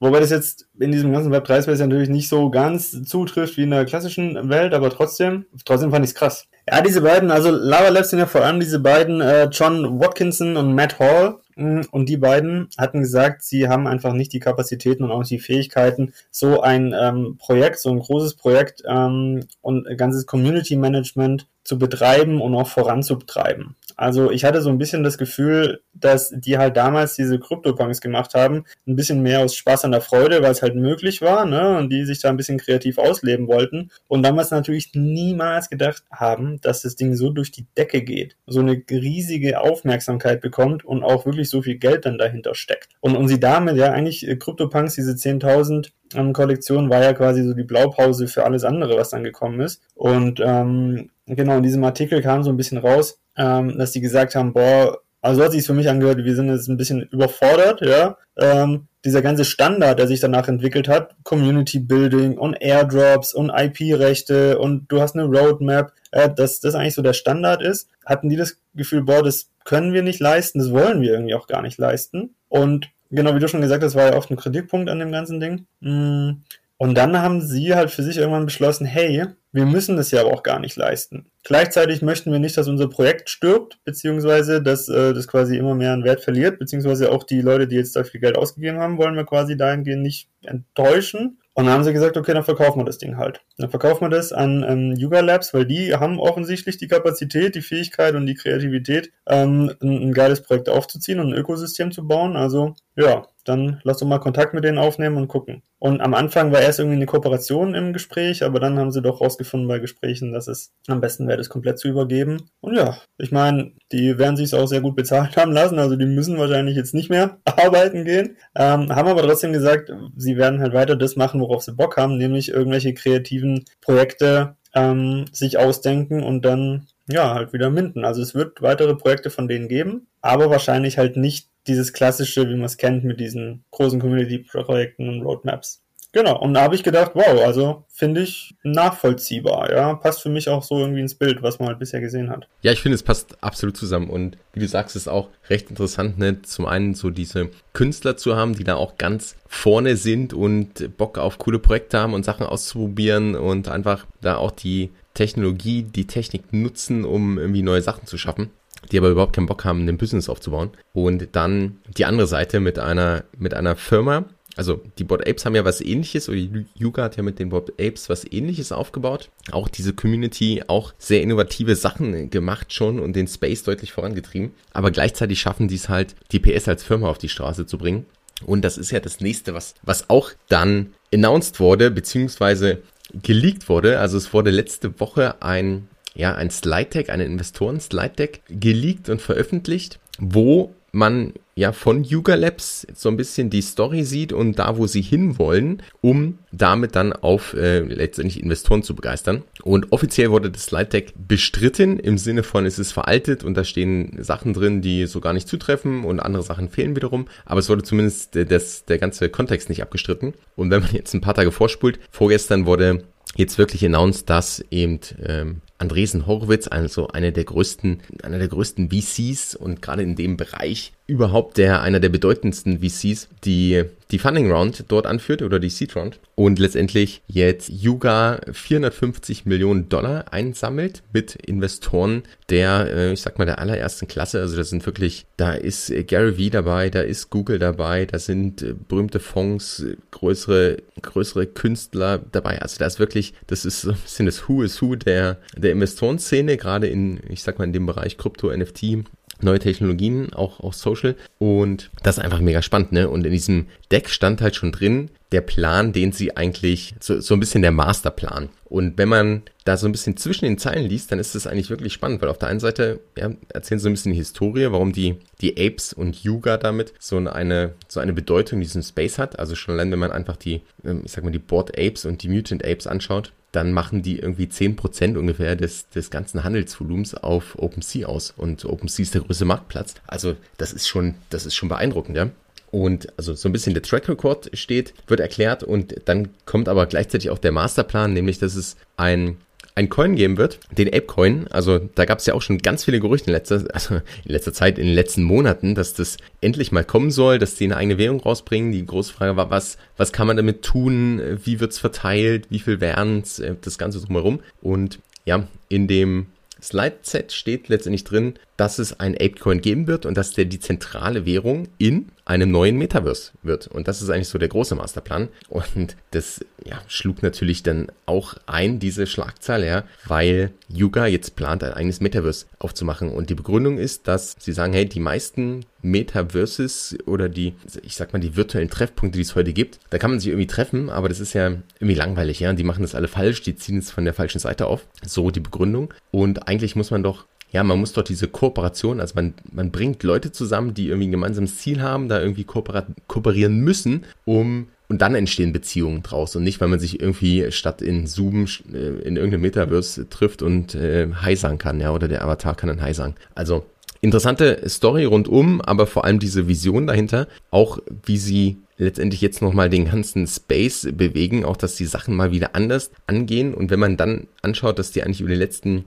Wobei 0.00 0.20
das 0.20 0.30
jetzt 0.30 0.68
in 0.78 0.92
diesem 0.92 1.12
ganzen 1.12 1.32
Web 1.32 1.44
3 1.44 1.62
Space 1.62 1.78
natürlich 1.78 2.10
nicht 2.10 2.28
so 2.28 2.50
ganz 2.50 3.04
zutrifft 3.04 3.56
wie 3.56 3.62
in 3.62 3.70
der 3.70 3.86
klassischen 3.86 4.50
Welt, 4.50 4.74
aber 4.74 4.90
trotzdem, 4.90 5.46
trotzdem 5.64 5.90
fand 5.92 6.04
ich 6.04 6.10
es 6.10 6.14
krass. 6.14 6.46
Ja, 6.66 6.80
diese 6.80 7.02
beiden, 7.02 7.30
also 7.30 7.50
Lava 7.50 7.88
Labs 7.90 8.10
sind 8.10 8.20
ja 8.20 8.26
vor 8.26 8.42
allem 8.42 8.58
diese 8.58 8.78
beiden, 8.78 9.20
äh, 9.20 9.48
John 9.52 10.00
Watkinson 10.00 10.56
und 10.56 10.74
Matt 10.74 10.98
Hall. 10.98 11.38
Mm, 11.56 11.82
und 11.90 12.08
die 12.08 12.16
beiden 12.16 12.68
hatten 12.78 13.00
gesagt, 13.00 13.42
sie 13.42 13.68
haben 13.68 13.86
einfach 13.86 14.12
nicht 14.14 14.32
die 14.32 14.40
Kapazitäten 14.40 15.04
und 15.04 15.10
auch 15.10 15.20
nicht 15.20 15.30
die 15.30 15.38
Fähigkeiten, 15.38 16.12
so 16.30 16.62
ein 16.62 16.94
ähm, 16.98 17.36
Projekt, 17.38 17.78
so 17.80 17.90
ein 17.90 17.98
großes 18.00 18.34
Projekt 18.36 18.82
ähm, 18.88 19.44
und 19.60 19.86
ganzes 19.98 20.26
Community 20.26 20.76
Management 20.76 21.46
zu 21.62 21.78
betreiben 21.78 22.40
und 22.40 22.54
auch 22.54 22.68
voranzutreiben. 22.68 23.76
Also 23.96 24.30
ich 24.30 24.44
hatte 24.44 24.60
so 24.62 24.70
ein 24.70 24.78
bisschen 24.78 25.02
das 25.04 25.18
Gefühl, 25.18 25.80
dass 25.92 26.32
die 26.34 26.58
halt 26.58 26.76
damals 26.76 27.14
diese 27.14 27.38
Krypto-Punks 27.38 28.00
gemacht 28.00 28.34
haben, 28.34 28.64
ein 28.86 28.96
bisschen 28.96 29.22
mehr 29.22 29.40
aus 29.40 29.54
Spaß 29.54 29.84
an 29.84 29.92
der 29.92 30.00
Freude, 30.00 30.42
weil 30.42 30.52
es 30.52 30.62
halt 30.62 30.74
möglich 30.74 31.22
war, 31.22 31.44
ne, 31.46 31.76
und 31.78 31.90
die 31.90 32.04
sich 32.04 32.20
da 32.20 32.28
ein 32.28 32.36
bisschen 32.36 32.58
kreativ 32.58 32.98
ausleben 32.98 33.46
wollten 33.46 33.90
und 34.08 34.22
damals 34.22 34.50
natürlich 34.50 34.92
niemals 34.94 35.70
gedacht 35.70 36.04
haben, 36.10 36.60
dass 36.60 36.82
das 36.82 36.96
Ding 36.96 37.14
so 37.14 37.30
durch 37.30 37.52
die 37.52 37.66
Decke 37.76 38.02
geht, 38.02 38.36
so 38.46 38.60
eine 38.60 38.82
riesige 38.90 39.60
Aufmerksamkeit 39.60 40.40
bekommt 40.40 40.84
und 40.84 41.02
auch 41.02 41.26
wirklich 41.26 41.48
so 41.48 41.62
viel 41.62 41.76
Geld 41.76 42.06
dann 42.06 42.18
dahinter 42.18 42.54
steckt. 42.54 42.88
Und, 43.00 43.16
und 43.16 43.28
sie 43.28 43.40
damit 43.40 43.76
ja 43.76 43.92
eigentlich 43.92 44.26
äh, 44.26 44.36
CryptoPunks, 44.36 44.94
diese 44.94 45.12
10.000 45.12 45.90
ähm, 46.14 46.32
Kollektion 46.32 46.90
war 46.90 47.02
ja 47.02 47.12
quasi 47.12 47.42
so 47.42 47.54
die 47.54 47.64
Blaupause 47.64 48.28
für 48.28 48.44
alles 48.44 48.64
andere, 48.64 48.96
was 48.96 49.10
dann 49.10 49.24
gekommen 49.24 49.60
ist. 49.60 49.82
Und 49.94 50.40
ähm, 50.44 51.10
genau, 51.26 51.56
in 51.56 51.62
diesem 51.62 51.84
Artikel 51.84 52.22
kam 52.22 52.42
so 52.42 52.50
ein 52.50 52.56
bisschen 52.56 52.78
raus, 52.78 53.18
ähm, 53.36 53.78
dass 53.78 53.92
die 53.92 54.00
gesagt 54.00 54.34
haben, 54.34 54.52
boah, 54.52 54.98
also 55.20 55.38
so 55.38 55.44
hat 55.44 55.52
sich 55.52 55.66
für 55.66 55.72
mich 55.72 55.88
angehört, 55.88 56.22
wir 56.22 56.36
sind 56.36 56.50
jetzt 56.50 56.68
ein 56.68 56.76
bisschen 56.76 57.02
überfordert, 57.02 57.80
ja. 57.80 58.18
Ähm, 58.36 58.88
dieser 59.04 59.22
ganze 59.22 59.44
Standard, 59.44 59.98
der 59.98 60.06
sich 60.06 60.20
danach 60.20 60.48
entwickelt 60.48 60.88
hat, 60.88 61.14
Community 61.24 61.78
Building 61.78 62.36
und 62.36 62.54
Airdrops 62.60 63.34
und 63.34 63.50
IP-Rechte 63.50 64.58
und 64.58 64.86
du 64.88 65.00
hast 65.00 65.14
eine 65.14 65.24
Roadmap, 65.24 65.92
äh, 66.10 66.28
dass 66.28 66.60
das 66.60 66.74
eigentlich 66.74 66.94
so 66.94 67.02
der 67.02 67.12
Standard 67.12 67.62
ist, 67.62 67.88
hatten 68.04 68.28
die 68.28 68.36
das 68.36 68.58
Gefühl, 68.74 69.02
boah, 69.02 69.22
das 69.22 69.48
können 69.64 69.92
wir 69.92 70.02
nicht 70.02 70.20
leisten, 70.20 70.58
das 70.58 70.72
wollen 70.72 71.00
wir 71.00 71.12
irgendwie 71.12 71.34
auch 71.34 71.46
gar 71.46 71.62
nicht 71.62 71.78
leisten. 71.78 72.34
Und 72.48 72.90
genau, 73.10 73.34
wie 73.34 73.38
du 73.40 73.48
schon 73.48 73.62
gesagt 73.62 73.82
hast, 73.82 73.94
war 73.94 74.10
ja 74.10 74.16
oft 74.16 74.30
ein 74.30 74.36
Kritikpunkt 74.36 74.90
an 74.90 74.98
dem 74.98 75.12
ganzen 75.12 75.40
Ding. 75.40 75.66
Mm. 75.80 76.42
Und 76.76 76.98
dann 76.98 77.18
haben 77.18 77.40
sie 77.40 77.74
halt 77.74 77.90
für 77.90 78.02
sich 78.02 78.18
irgendwann 78.18 78.44
beschlossen, 78.44 78.84
hey, 78.84 79.24
wir 79.54 79.66
müssen 79.66 79.96
das 79.96 80.10
ja 80.10 80.20
aber 80.20 80.32
auch 80.32 80.42
gar 80.42 80.58
nicht 80.58 80.74
leisten. 80.74 81.30
Gleichzeitig 81.44 82.02
möchten 82.02 82.32
wir 82.32 82.40
nicht, 82.40 82.56
dass 82.56 82.66
unser 82.66 82.88
Projekt 82.88 83.30
stirbt, 83.30 83.78
beziehungsweise 83.84 84.60
dass 84.60 84.88
äh, 84.88 85.14
das 85.14 85.28
quasi 85.28 85.56
immer 85.56 85.76
mehr 85.76 85.92
an 85.92 86.02
Wert 86.02 86.22
verliert, 86.22 86.58
beziehungsweise 86.58 87.12
auch 87.12 87.22
die 87.22 87.40
Leute, 87.40 87.68
die 87.68 87.76
jetzt 87.76 87.94
da 87.94 88.02
viel 88.02 88.20
Geld 88.20 88.36
ausgegeben 88.36 88.80
haben, 88.80 88.98
wollen 88.98 89.14
wir 89.14 89.24
quasi 89.24 89.56
dahingehend 89.56 90.02
nicht 90.02 90.28
enttäuschen. 90.42 91.38
Und 91.52 91.66
dann 91.66 91.74
haben 91.74 91.84
sie 91.84 91.92
gesagt, 91.92 92.16
okay, 92.16 92.34
dann 92.34 92.42
verkaufen 92.42 92.80
wir 92.80 92.84
das 92.84 92.98
Ding 92.98 93.16
halt. 93.16 93.42
Dann 93.56 93.70
verkaufen 93.70 94.00
wir 94.00 94.08
das 94.08 94.32
an 94.32 94.64
ähm, 94.68 94.96
Yuga 94.96 95.20
Labs, 95.20 95.54
weil 95.54 95.66
die 95.66 95.94
haben 95.94 96.18
offensichtlich 96.18 96.78
die 96.78 96.88
Kapazität, 96.88 97.54
die 97.54 97.62
Fähigkeit 97.62 98.16
und 98.16 98.26
die 98.26 98.34
Kreativität, 98.34 99.12
ähm, 99.28 99.72
ein, 99.80 100.08
ein 100.08 100.12
geiles 100.12 100.42
Projekt 100.42 100.68
aufzuziehen 100.68 101.20
und 101.20 101.28
ein 101.28 101.38
Ökosystem 101.38 101.92
zu 101.92 102.08
bauen. 102.08 102.34
Also 102.34 102.74
ja, 102.96 103.24
dann 103.44 103.80
lass 103.84 103.98
doch 103.98 104.06
mal 104.06 104.18
Kontakt 104.18 104.54
mit 104.54 104.64
denen 104.64 104.78
aufnehmen 104.78 105.16
und 105.16 105.28
gucken. 105.28 105.62
Und 105.78 106.00
am 106.00 106.14
Anfang 106.14 106.50
war 106.50 106.60
erst 106.60 106.78
irgendwie 106.78 106.96
eine 106.96 107.06
Kooperation 107.06 107.74
im 107.74 107.92
Gespräch, 107.92 108.42
aber 108.42 108.58
dann 108.58 108.78
haben 108.78 108.90
sie 108.90 109.02
doch 109.02 109.20
rausgefunden 109.20 109.68
bei 109.68 109.78
Gesprächen, 109.78 110.32
dass 110.32 110.48
es 110.48 110.72
am 110.88 111.00
besten 111.00 111.28
wäre, 111.28 111.36
das 111.36 111.50
komplett 111.50 111.78
zu 111.78 111.88
übergeben. 111.88 112.48
Und 112.60 112.76
ja, 112.76 112.96
ich 113.18 113.32
meine, 113.32 113.72
die 113.92 114.18
werden 114.18 114.36
sich 114.36 114.54
auch 114.54 114.66
sehr 114.66 114.80
gut 114.80 114.96
bezahlt 114.96 115.36
haben 115.36 115.52
lassen, 115.52 115.78
also 115.78 115.96
die 115.96 116.06
müssen 116.06 116.38
wahrscheinlich 116.38 116.76
jetzt 116.76 116.94
nicht 116.94 117.10
mehr 117.10 117.38
arbeiten 117.44 118.04
gehen, 118.04 118.36
ähm, 118.56 118.94
haben 118.94 119.08
aber 119.08 119.22
trotzdem 119.22 119.52
gesagt, 119.52 119.92
sie 120.16 120.36
werden 120.36 120.60
halt 120.60 120.72
weiter 120.72 120.96
das 120.96 121.16
machen, 121.16 121.40
worauf 121.40 121.62
sie 121.62 121.72
Bock 121.72 121.96
haben, 121.96 122.16
nämlich 122.16 122.50
irgendwelche 122.50 122.94
kreativen 122.94 123.64
Projekte 123.80 124.56
ähm, 124.74 125.26
sich 125.32 125.58
ausdenken 125.58 126.22
und 126.22 126.44
dann 126.44 126.86
ja 127.08 127.34
halt 127.34 127.52
wieder 127.52 127.70
minden. 127.70 128.04
Also 128.04 128.22
es 128.22 128.34
wird 128.34 128.62
weitere 128.62 128.94
Projekte 128.94 129.30
von 129.30 129.48
denen 129.48 129.68
geben, 129.68 130.08
aber 130.20 130.50
wahrscheinlich 130.50 130.98
halt 130.98 131.16
nicht 131.16 131.48
dieses 131.66 131.92
klassische, 131.92 132.48
wie 132.48 132.54
man 132.54 132.64
es 132.64 132.76
kennt, 132.76 133.04
mit 133.04 133.20
diesen 133.20 133.64
großen 133.70 134.00
Community-Projekten 134.00 135.08
und 135.08 135.22
Roadmaps. 135.22 135.84
Genau, 136.14 136.38
und 136.40 136.54
da 136.54 136.62
habe 136.62 136.76
ich 136.76 136.84
gedacht, 136.84 137.10
wow, 137.14 137.42
also 137.44 137.84
finde 137.88 138.20
ich 138.20 138.54
nachvollziehbar, 138.62 139.72
ja. 139.72 139.94
Passt 139.94 140.22
für 140.22 140.28
mich 140.28 140.48
auch 140.48 140.62
so 140.62 140.78
irgendwie 140.78 141.00
ins 141.00 141.16
Bild, 141.16 141.42
was 141.42 141.58
man 141.58 141.66
halt 141.66 141.80
bisher 141.80 142.00
gesehen 142.00 142.30
hat. 142.30 142.46
Ja, 142.62 142.70
ich 142.70 142.80
finde, 142.80 142.94
es 142.94 143.02
passt 143.02 143.42
absolut 143.42 143.76
zusammen. 143.76 144.08
Und 144.08 144.38
wie 144.52 144.60
du 144.60 144.68
sagst, 144.68 144.94
ist 144.94 145.08
auch 145.08 145.30
recht 145.50 145.70
interessant, 145.70 146.16
ne, 146.16 146.40
zum 146.42 146.66
einen 146.66 146.94
so 146.94 147.10
diese 147.10 147.50
Künstler 147.72 148.16
zu 148.16 148.36
haben, 148.36 148.54
die 148.54 148.62
da 148.62 148.76
auch 148.76 148.96
ganz 148.96 149.34
vorne 149.48 149.96
sind 149.96 150.32
und 150.32 150.96
Bock 150.96 151.18
auf 151.18 151.38
coole 151.38 151.58
Projekte 151.58 151.98
haben 151.98 152.14
und 152.14 152.24
Sachen 152.24 152.46
auszuprobieren 152.46 153.34
und 153.34 153.66
einfach 153.68 154.06
da 154.20 154.36
auch 154.36 154.52
die 154.52 154.92
Technologie, 155.14 155.82
die 155.82 156.06
Technik 156.06 156.52
nutzen, 156.52 157.04
um 157.04 157.38
irgendwie 157.38 157.62
neue 157.62 157.82
Sachen 157.82 158.06
zu 158.06 158.18
schaffen 158.18 158.50
die 158.90 158.98
aber 158.98 159.10
überhaupt 159.10 159.34
keinen 159.34 159.46
Bock 159.46 159.64
haben, 159.64 159.88
ein 159.88 159.98
Business 159.98 160.28
aufzubauen. 160.28 160.70
Und 160.92 161.28
dann 161.32 161.78
die 161.96 162.04
andere 162.04 162.26
Seite 162.26 162.60
mit 162.60 162.78
einer, 162.78 163.24
mit 163.36 163.54
einer 163.54 163.76
Firma, 163.76 164.26
also 164.56 164.80
die 164.98 165.04
Board 165.04 165.28
Apes 165.28 165.44
haben 165.44 165.54
ja 165.54 165.64
was 165.64 165.80
ähnliches, 165.80 166.28
oder 166.28 166.38
Yuga 166.74 167.04
hat 167.04 167.16
ja 167.16 167.22
mit 167.22 167.38
den 167.38 167.48
Board 167.48 167.72
Apes 167.72 168.08
was 168.08 168.24
ähnliches 168.30 168.72
aufgebaut. 168.72 169.30
Auch 169.50 169.68
diese 169.68 169.94
Community, 169.94 170.62
auch 170.66 170.94
sehr 170.98 171.22
innovative 171.22 171.76
Sachen 171.76 172.30
gemacht 172.30 172.72
schon 172.72 173.00
und 173.00 173.16
den 173.16 173.26
Space 173.26 173.64
deutlich 173.64 173.92
vorangetrieben. 173.92 174.52
Aber 174.72 174.90
gleichzeitig 174.90 175.40
schaffen 175.40 175.68
die 175.68 175.74
es 175.74 175.88
halt, 175.88 176.14
die 176.32 176.38
PS 176.38 176.68
als 176.68 176.84
Firma 176.84 177.08
auf 177.08 177.18
die 177.18 177.28
Straße 177.28 177.66
zu 177.66 177.78
bringen. 177.78 178.06
Und 178.44 178.62
das 178.64 178.78
ist 178.78 178.90
ja 178.90 179.00
das 179.00 179.20
nächste, 179.20 179.54
was, 179.54 179.74
was 179.82 180.10
auch 180.10 180.30
dann 180.48 180.94
announced 181.12 181.60
wurde, 181.60 181.90
beziehungsweise 181.90 182.82
geleakt 183.22 183.68
wurde. 183.68 183.98
Also 183.98 184.18
es 184.18 184.32
wurde 184.32 184.50
letzte 184.50 184.98
Woche 185.00 185.42
ein, 185.42 185.88
ja, 186.14 186.34
ein 186.34 186.50
Slide 186.50 186.90
Deck, 186.90 187.10
ein 187.10 187.20
Investoren-Slide 187.20 188.14
Deck 188.16 188.42
geleakt 188.48 189.08
und 189.08 189.20
veröffentlicht, 189.20 189.98
wo 190.18 190.74
man 190.94 191.32
ja 191.56 191.72
von 191.72 192.04
Yuga 192.04 192.34
Labs 192.34 192.86
so 192.94 193.08
ein 193.08 193.16
bisschen 193.16 193.50
die 193.50 193.62
Story 193.62 194.04
sieht 194.04 194.32
und 194.32 194.58
da, 194.58 194.76
wo 194.76 194.86
sie 194.86 195.02
hinwollen, 195.02 195.82
um 196.00 196.38
damit 196.52 196.96
dann 196.96 197.12
auf 197.12 197.54
äh, 197.54 197.80
letztendlich 197.80 198.42
Investoren 198.42 198.82
zu 198.82 198.94
begeistern. 198.94 199.42
Und 199.62 199.92
offiziell 199.92 200.30
wurde 200.30 200.50
das 200.50 200.66
Slide 200.66 200.86
Deck 200.86 201.12
bestritten 201.16 201.98
im 201.98 202.18
Sinne 202.18 202.42
von, 202.42 202.64
es 202.64 202.78
ist 202.78 202.92
veraltet 202.92 203.44
und 203.44 203.54
da 203.54 203.64
stehen 203.64 204.16
Sachen 204.22 204.52
drin, 204.52 204.82
die 204.82 205.06
so 205.06 205.20
gar 205.20 205.32
nicht 205.32 205.48
zutreffen 205.48 206.04
und 206.04 206.20
andere 206.20 206.42
Sachen 206.42 206.68
fehlen 206.68 206.96
wiederum. 206.96 207.26
Aber 207.44 207.60
es 207.60 207.68
wurde 207.68 207.82
zumindest 207.82 208.36
äh, 208.36 208.46
das, 208.46 208.84
der 208.84 208.98
ganze 208.98 209.28
Kontext 209.28 209.68
nicht 209.68 209.82
abgestritten. 209.82 210.34
Und 210.56 210.70
wenn 210.70 210.82
man 210.82 210.92
jetzt 210.92 211.14
ein 211.14 211.20
paar 211.20 211.34
Tage 211.34 211.52
vorspult, 211.52 211.98
vorgestern 212.10 212.66
wurde 212.66 213.04
jetzt 213.36 213.58
wirklich 213.58 213.84
announced, 213.84 214.30
dass 214.30 214.64
eben 214.70 215.00
ähm, 215.24 215.60
Andresen 215.78 216.26
Horowitz, 216.26 216.68
also 216.68 217.08
eine 217.08 217.32
der 217.32 217.44
größten, 217.44 218.02
einer 218.22 218.38
der 218.38 218.48
größten 218.48 218.90
VCs 218.90 219.54
und 219.54 219.82
gerade 219.82 220.02
in 220.02 220.16
dem 220.16 220.36
Bereich 220.36 220.92
überhaupt 221.06 221.58
der, 221.58 221.82
einer 221.82 222.00
der 222.00 222.08
bedeutendsten 222.08 222.80
VCs, 222.80 223.28
die 223.44 223.84
die 224.10 224.18
Funding 224.18 224.50
Round 224.50 224.84
dort 224.88 225.06
anführt 225.06 225.42
oder 225.42 225.58
die 225.58 225.70
Seed 225.70 225.96
Round 225.96 226.18
und 226.34 226.58
letztendlich 226.58 227.22
jetzt 227.26 227.68
Yuga 227.68 228.40
450 228.52 229.44
Millionen 229.44 229.88
Dollar 229.88 230.32
einsammelt 230.32 231.02
mit 231.12 231.34
Investoren 231.34 232.22
der, 232.48 232.86
äh, 232.90 233.12
ich 233.12 233.20
sag 233.20 233.38
mal, 233.38 233.44
der 233.44 233.58
allerersten 233.58 234.06
Klasse. 234.06 234.40
Also 234.40 234.56
das 234.56 234.70
sind 234.70 234.84
wirklich, 234.86 235.26
da 235.36 235.52
ist 235.52 235.92
Gary 236.06 236.38
Vee 236.38 236.50
dabei, 236.50 236.90
da 236.90 237.00
ist 237.00 237.30
Google 237.30 237.58
dabei, 237.58 238.06
da 238.06 238.18
sind 238.18 238.62
äh, 238.62 238.74
berühmte 238.88 239.20
Fonds, 239.20 239.84
größere, 240.10 240.78
größere 241.00 241.46
Künstler 241.46 242.20
dabei. 242.30 242.62
Also 242.62 242.78
da 242.78 242.86
ist 242.86 242.98
wirklich, 242.98 243.34
das 243.46 243.64
ist 243.64 243.80
so 243.82 243.90
ein 243.90 243.96
bisschen 243.96 244.26
das 244.26 244.48
Who 244.48 244.62
is 244.62 244.80
Who 244.80 244.96
der, 244.96 245.38
der 245.56 245.72
Investorenszene, 245.72 246.56
gerade 246.56 246.86
in, 246.86 247.20
ich 247.28 247.42
sag 247.42 247.58
mal, 247.58 247.64
in 247.64 247.72
dem 247.72 247.86
Bereich 247.86 248.16
Krypto, 248.16 248.54
NFT, 248.54 249.04
neue 249.44 249.58
Technologien, 249.58 250.32
auch, 250.32 250.60
auch 250.60 250.72
Social. 250.72 251.14
Und 251.38 251.90
das 252.02 252.18
ist 252.18 252.24
einfach 252.24 252.40
mega 252.40 252.62
spannend, 252.62 252.92
ne? 252.92 253.08
Und 253.08 253.24
in 253.24 253.32
diesem 253.32 253.66
Deck 253.92 254.08
stand 254.10 254.40
halt 254.40 254.56
schon 254.56 254.72
drin, 254.72 255.10
der 255.32 255.40
Plan, 255.40 255.92
den 255.92 256.12
sie 256.12 256.36
eigentlich, 256.36 256.94
so, 257.00 257.20
so 257.20 257.34
ein 257.34 257.40
bisschen 257.40 257.62
der 257.62 257.72
Masterplan. 257.72 258.50
Und 258.64 258.98
wenn 258.98 259.08
man 259.08 259.42
da 259.64 259.76
so 259.76 259.86
ein 259.86 259.92
bisschen 259.92 260.16
zwischen 260.16 260.44
den 260.44 260.58
Zeilen 260.58 260.88
liest, 260.88 261.10
dann 261.10 261.18
ist 261.18 261.34
das 261.34 261.46
eigentlich 261.46 261.70
wirklich 261.70 261.92
spannend, 261.92 262.22
weil 262.22 262.28
auf 262.28 262.38
der 262.38 262.48
einen 262.48 262.60
Seite 262.60 263.00
ja, 263.18 263.30
erzählen 263.48 263.78
sie 263.78 263.84
so 263.84 263.88
ein 263.88 263.94
bisschen 263.94 264.12
die 264.12 264.18
Historie, 264.18 264.66
warum 264.70 264.92
die, 264.92 265.16
die 265.40 265.56
Apes 265.56 265.92
und 265.92 266.22
Yuga 266.22 266.56
damit 266.56 266.92
so 267.00 267.16
eine, 267.16 267.74
so 267.88 268.00
eine 268.00 268.12
Bedeutung 268.12 268.58
in 268.58 268.62
diesem 268.62 268.82
Space 268.82 269.18
hat. 269.18 269.38
Also 269.38 269.54
schon 269.54 269.74
allein, 269.74 269.90
wenn 269.90 269.98
man 269.98 270.12
einfach 270.12 270.36
die, 270.36 270.62
ähm, 270.84 271.02
ich 271.04 271.12
sag 271.12 271.24
mal, 271.24 271.30
die 271.30 271.38
Board 271.38 271.78
Apes 271.78 272.04
und 272.04 272.22
die 272.22 272.28
Mutant 272.28 272.64
Apes 272.64 272.86
anschaut, 272.86 273.32
dann 273.54 273.72
machen 273.72 274.02
die 274.02 274.18
irgendwie 274.18 274.46
10% 274.46 275.16
ungefähr 275.16 275.56
des, 275.56 275.88
des 275.90 276.10
ganzen 276.10 276.44
Handelsvolumens 276.44 277.14
auf 277.14 277.58
OpenSea 277.58 278.06
aus. 278.06 278.32
Und 278.36 278.64
OpenSea 278.64 279.02
ist 279.02 279.14
der 279.14 279.22
größte 279.22 279.44
Marktplatz. 279.44 279.94
Also 280.06 280.36
das 280.56 280.72
ist 280.72 280.88
schon, 280.88 281.14
das 281.30 281.46
ist 281.46 281.54
schon 281.54 281.68
beeindruckend, 281.68 282.16
ja. 282.16 282.30
Und 282.70 283.16
also 283.16 283.34
so 283.34 283.48
ein 283.48 283.52
bisschen 283.52 283.74
der 283.74 283.84
Track 283.84 284.08
Record 284.08 284.50
steht, 284.54 284.94
wird 285.06 285.20
erklärt 285.20 285.62
und 285.62 285.94
dann 286.06 286.30
kommt 286.44 286.68
aber 286.68 286.86
gleichzeitig 286.86 287.30
auch 287.30 287.38
der 287.38 287.52
Masterplan, 287.52 288.12
nämlich 288.12 288.40
dass 288.40 288.56
es 288.56 288.76
ein 288.96 289.36
ein 289.76 289.88
Coin 289.88 290.14
geben 290.14 290.36
wird, 290.36 290.60
den 290.76 290.88
Ape-Coin. 290.88 291.48
Also 291.48 291.78
da 291.78 292.04
gab 292.04 292.20
es 292.20 292.26
ja 292.26 292.34
auch 292.34 292.42
schon 292.42 292.58
ganz 292.58 292.84
viele 292.84 293.00
Gerüchte 293.00 293.30
in 293.30 293.32
letzter, 293.32 293.64
also 293.72 293.96
in 293.96 294.32
letzter 294.32 294.52
Zeit, 294.52 294.78
in 294.78 294.86
den 294.86 294.94
letzten 294.94 295.22
Monaten, 295.22 295.74
dass 295.74 295.94
das 295.94 296.16
endlich 296.40 296.72
mal 296.72 296.84
kommen 296.84 297.10
soll, 297.10 297.38
dass 297.38 297.56
die 297.56 297.64
eine 297.64 297.76
eigene 297.76 297.98
Währung 297.98 298.20
rausbringen. 298.20 298.72
Die 298.72 298.86
große 298.86 299.12
Frage 299.12 299.36
war, 299.36 299.50
was, 299.50 299.78
was 299.96 300.12
kann 300.12 300.26
man 300.26 300.36
damit 300.36 300.62
tun? 300.62 301.20
Wie 301.42 301.60
wird's 301.60 301.78
verteilt? 301.78 302.46
Wie 302.50 302.60
viel 302.60 302.80
wären's? 302.80 303.38
Äh, 303.38 303.56
das 303.60 303.78
Ganze 303.78 304.00
drumherum. 304.00 304.40
Und 304.62 305.00
ja, 305.24 305.48
in 305.68 305.88
dem 305.88 306.26
Slide-Set 306.62 307.32
steht 307.32 307.68
letztendlich 307.68 308.04
drin, 308.04 308.34
dass 308.56 308.78
es 308.78 308.98
ein 308.98 309.14
Apecoin 309.14 309.60
geben 309.60 309.86
wird 309.86 310.06
und 310.06 310.16
dass 310.16 310.32
der 310.32 310.44
die 310.46 310.60
zentrale 310.60 311.26
Währung 311.26 311.68
in 311.78 312.08
einem 312.24 312.50
neuen 312.50 312.76
Metaverse 312.76 313.32
wird. 313.42 313.66
Und 313.66 313.86
das 313.86 314.00
ist 314.00 314.10
eigentlich 314.10 314.28
so 314.28 314.38
der 314.38 314.48
große 314.48 314.74
Masterplan. 314.74 315.28
Und 315.48 315.96
das 316.12 316.44
ja, 316.64 316.80
schlug 316.88 317.22
natürlich 317.22 317.62
dann 317.62 317.88
auch 318.06 318.34
ein, 318.46 318.78
diese 318.78 319.06
Schlagzeile, 319.06 319.66
ja, 319.66 319.84
weil 320.06 320.50
Yuga 320.68 321.06
jetzt 321.06 321.36
plant, 321.36 321.62
ein 321.62 321.74
eigenes 321.74 322.00
Metaverse 322.00 322.46
aufzumachen. 322.58 323.10
Und 323.10 323.28
die 323.28 323.34
Begründung 323.34 323.78
ist, 323.78 324.08
dass 324.08 324.36
sie 324.38 324.52
sagen, 324.52 324.72
hey, 324.72 324.86
die 324.86 325.00
meisten 325.00 325.66
Metaverses 325.82 326.96
oder 327.04 327.28
die, 327.28 327.54
ich 327.82 327.96
sag 327.96 328.14
mal, 328.14 328.18
die 328.18 328.36
virtuellen 328.36 328.70
Treffpunkte, 328.70 329.18
die 329.18 329.22
es 329.22 329.34
heute 329.34 329.52
gibt, 329.52 329.78
da 329.90 329.98
kann 329.98 330.10
man 330.10 330.18
sich 330.18 330.28
irgendwie 330.28 330.46
treffen, 330.46 330.88
aber 330.88 331.10
das 331.10 331.20
ist 331.20 331.34
ja 331.34 331.48
irgendwie 331.78 331.94
langweilig, 331.94 332.40
ja. 332.40 332.54
Die 332.54 332.64
machen 332.64 332.82
das 332.82 332.94
alle 332.94 333.08
falsch, 333.08 333.42
die 333.42 333.54
ziehen 333.54 333.78
es 333.78 333.90
von 333.90 334.04
der 334.04 334.14
falschen 334.14 334.38
Seite 334.38 334.66
auf. 334.66 334.86
So 335.04 335.30
die 335.30 335.40
Begründung. 335.40 335.92
Und 336.10 336.48
eigentlich 336.48 336.74
muss 336.74 336.90
man 336.90 337.02
doch 337.02 337.26
ja, 337.54 337.62
man 337.62 337.78
muss 337.78 337.92
doch 337.92 338.02
diese 338.02 338.26
Kooperation, 338.26 338.98
also 338.98 339.14
man, 339.14 339.32
man 339.52 339.70
bringt 339.70 340.02
Leute 340.02 340.32
zusammen, 340.32 340.74
die 340.74 340.88
irgendwie 340.88 341.06
ein 341.06 341.12
gemeinsames 341.12 341.58
Ziel 341.58 341.80
haben, 341.80 342.08
da 342.08 342.20
irgendwie 342.20 342.42
kooperieren 342.42 343.60
müssen, 343.60 344.06
um 344.24 344.66
und 344.88 345.00
dann 345.00 345.14
entstehen 345.14 345.52
Beziehungen 345.52 346.02
draus 346.02 346.34
und 346.34 346.42
nicht, 346.42 346.60
weil 346.60 346.66
man 346.66 346.80
sich 346.80 347.00
irgendwie 347.00 347.52
statt 347.52 347.80
in 347.80 348.08
Zoom 348.08 348.46
äh, 348.72 349.06
in 349.06 349.14
irgendeinem 349.14 349.42
Metaverse 349.42 350.08
trifft 350.08 350.42
und 350.42 350.74
äh, 350.74 351.08
Hi 351.22 351.36
sagen 351.36 351.58
kann, 351.58 351.78
ja, 351.78 351.92
oder 351.92 352.08
der 352.08 352.24
Avatar 352.24 352.56
kann 352.56 352.70
dann 352.70 352.82
Hi 352.82 352.92
sagen. 352.92 353.14
Also 353.36 353.64
interessante 354.00 354.68
Story 354.68 355.04
rundum, 355.04 355.60
aber 355.60 355.86
vor 355.86 356.04
allem 356.04 356.18
diese 356.18 356.48
Vision 356.48 356.88
dahinter, 356.88 357.28
auch 357.52 357.78
wie 358.04 358.18
sie 358.18 358.58
letztendlich 358.78 359.20
jetzt 359.20 359.42
nochmal 359.42 359.70
den 359.70 359.84
ganzen 359.84 360.26
Space 360.26 360.88
bewegen, 360.92 361.44
auch 361.44 361.56
dass 361.56 361.76
die 361.76 361.86
Sachen 361.86 362.16
mal 362.16 362.32
wieder 362.32 362.56
anders 362.56 362.90
angehen 363.06 363.54
und 363.54 363.70
wenn 363.70 363.78
man 363.78 363.96
dann 363.96 364.26
anschaut, 364.42 364.80
dass 364.80 364.90
die 364.90 365.04
eigentlich 365.04 365.20
über 365.20 365.30
die 365.30 365.36
letzten 365.36 365.84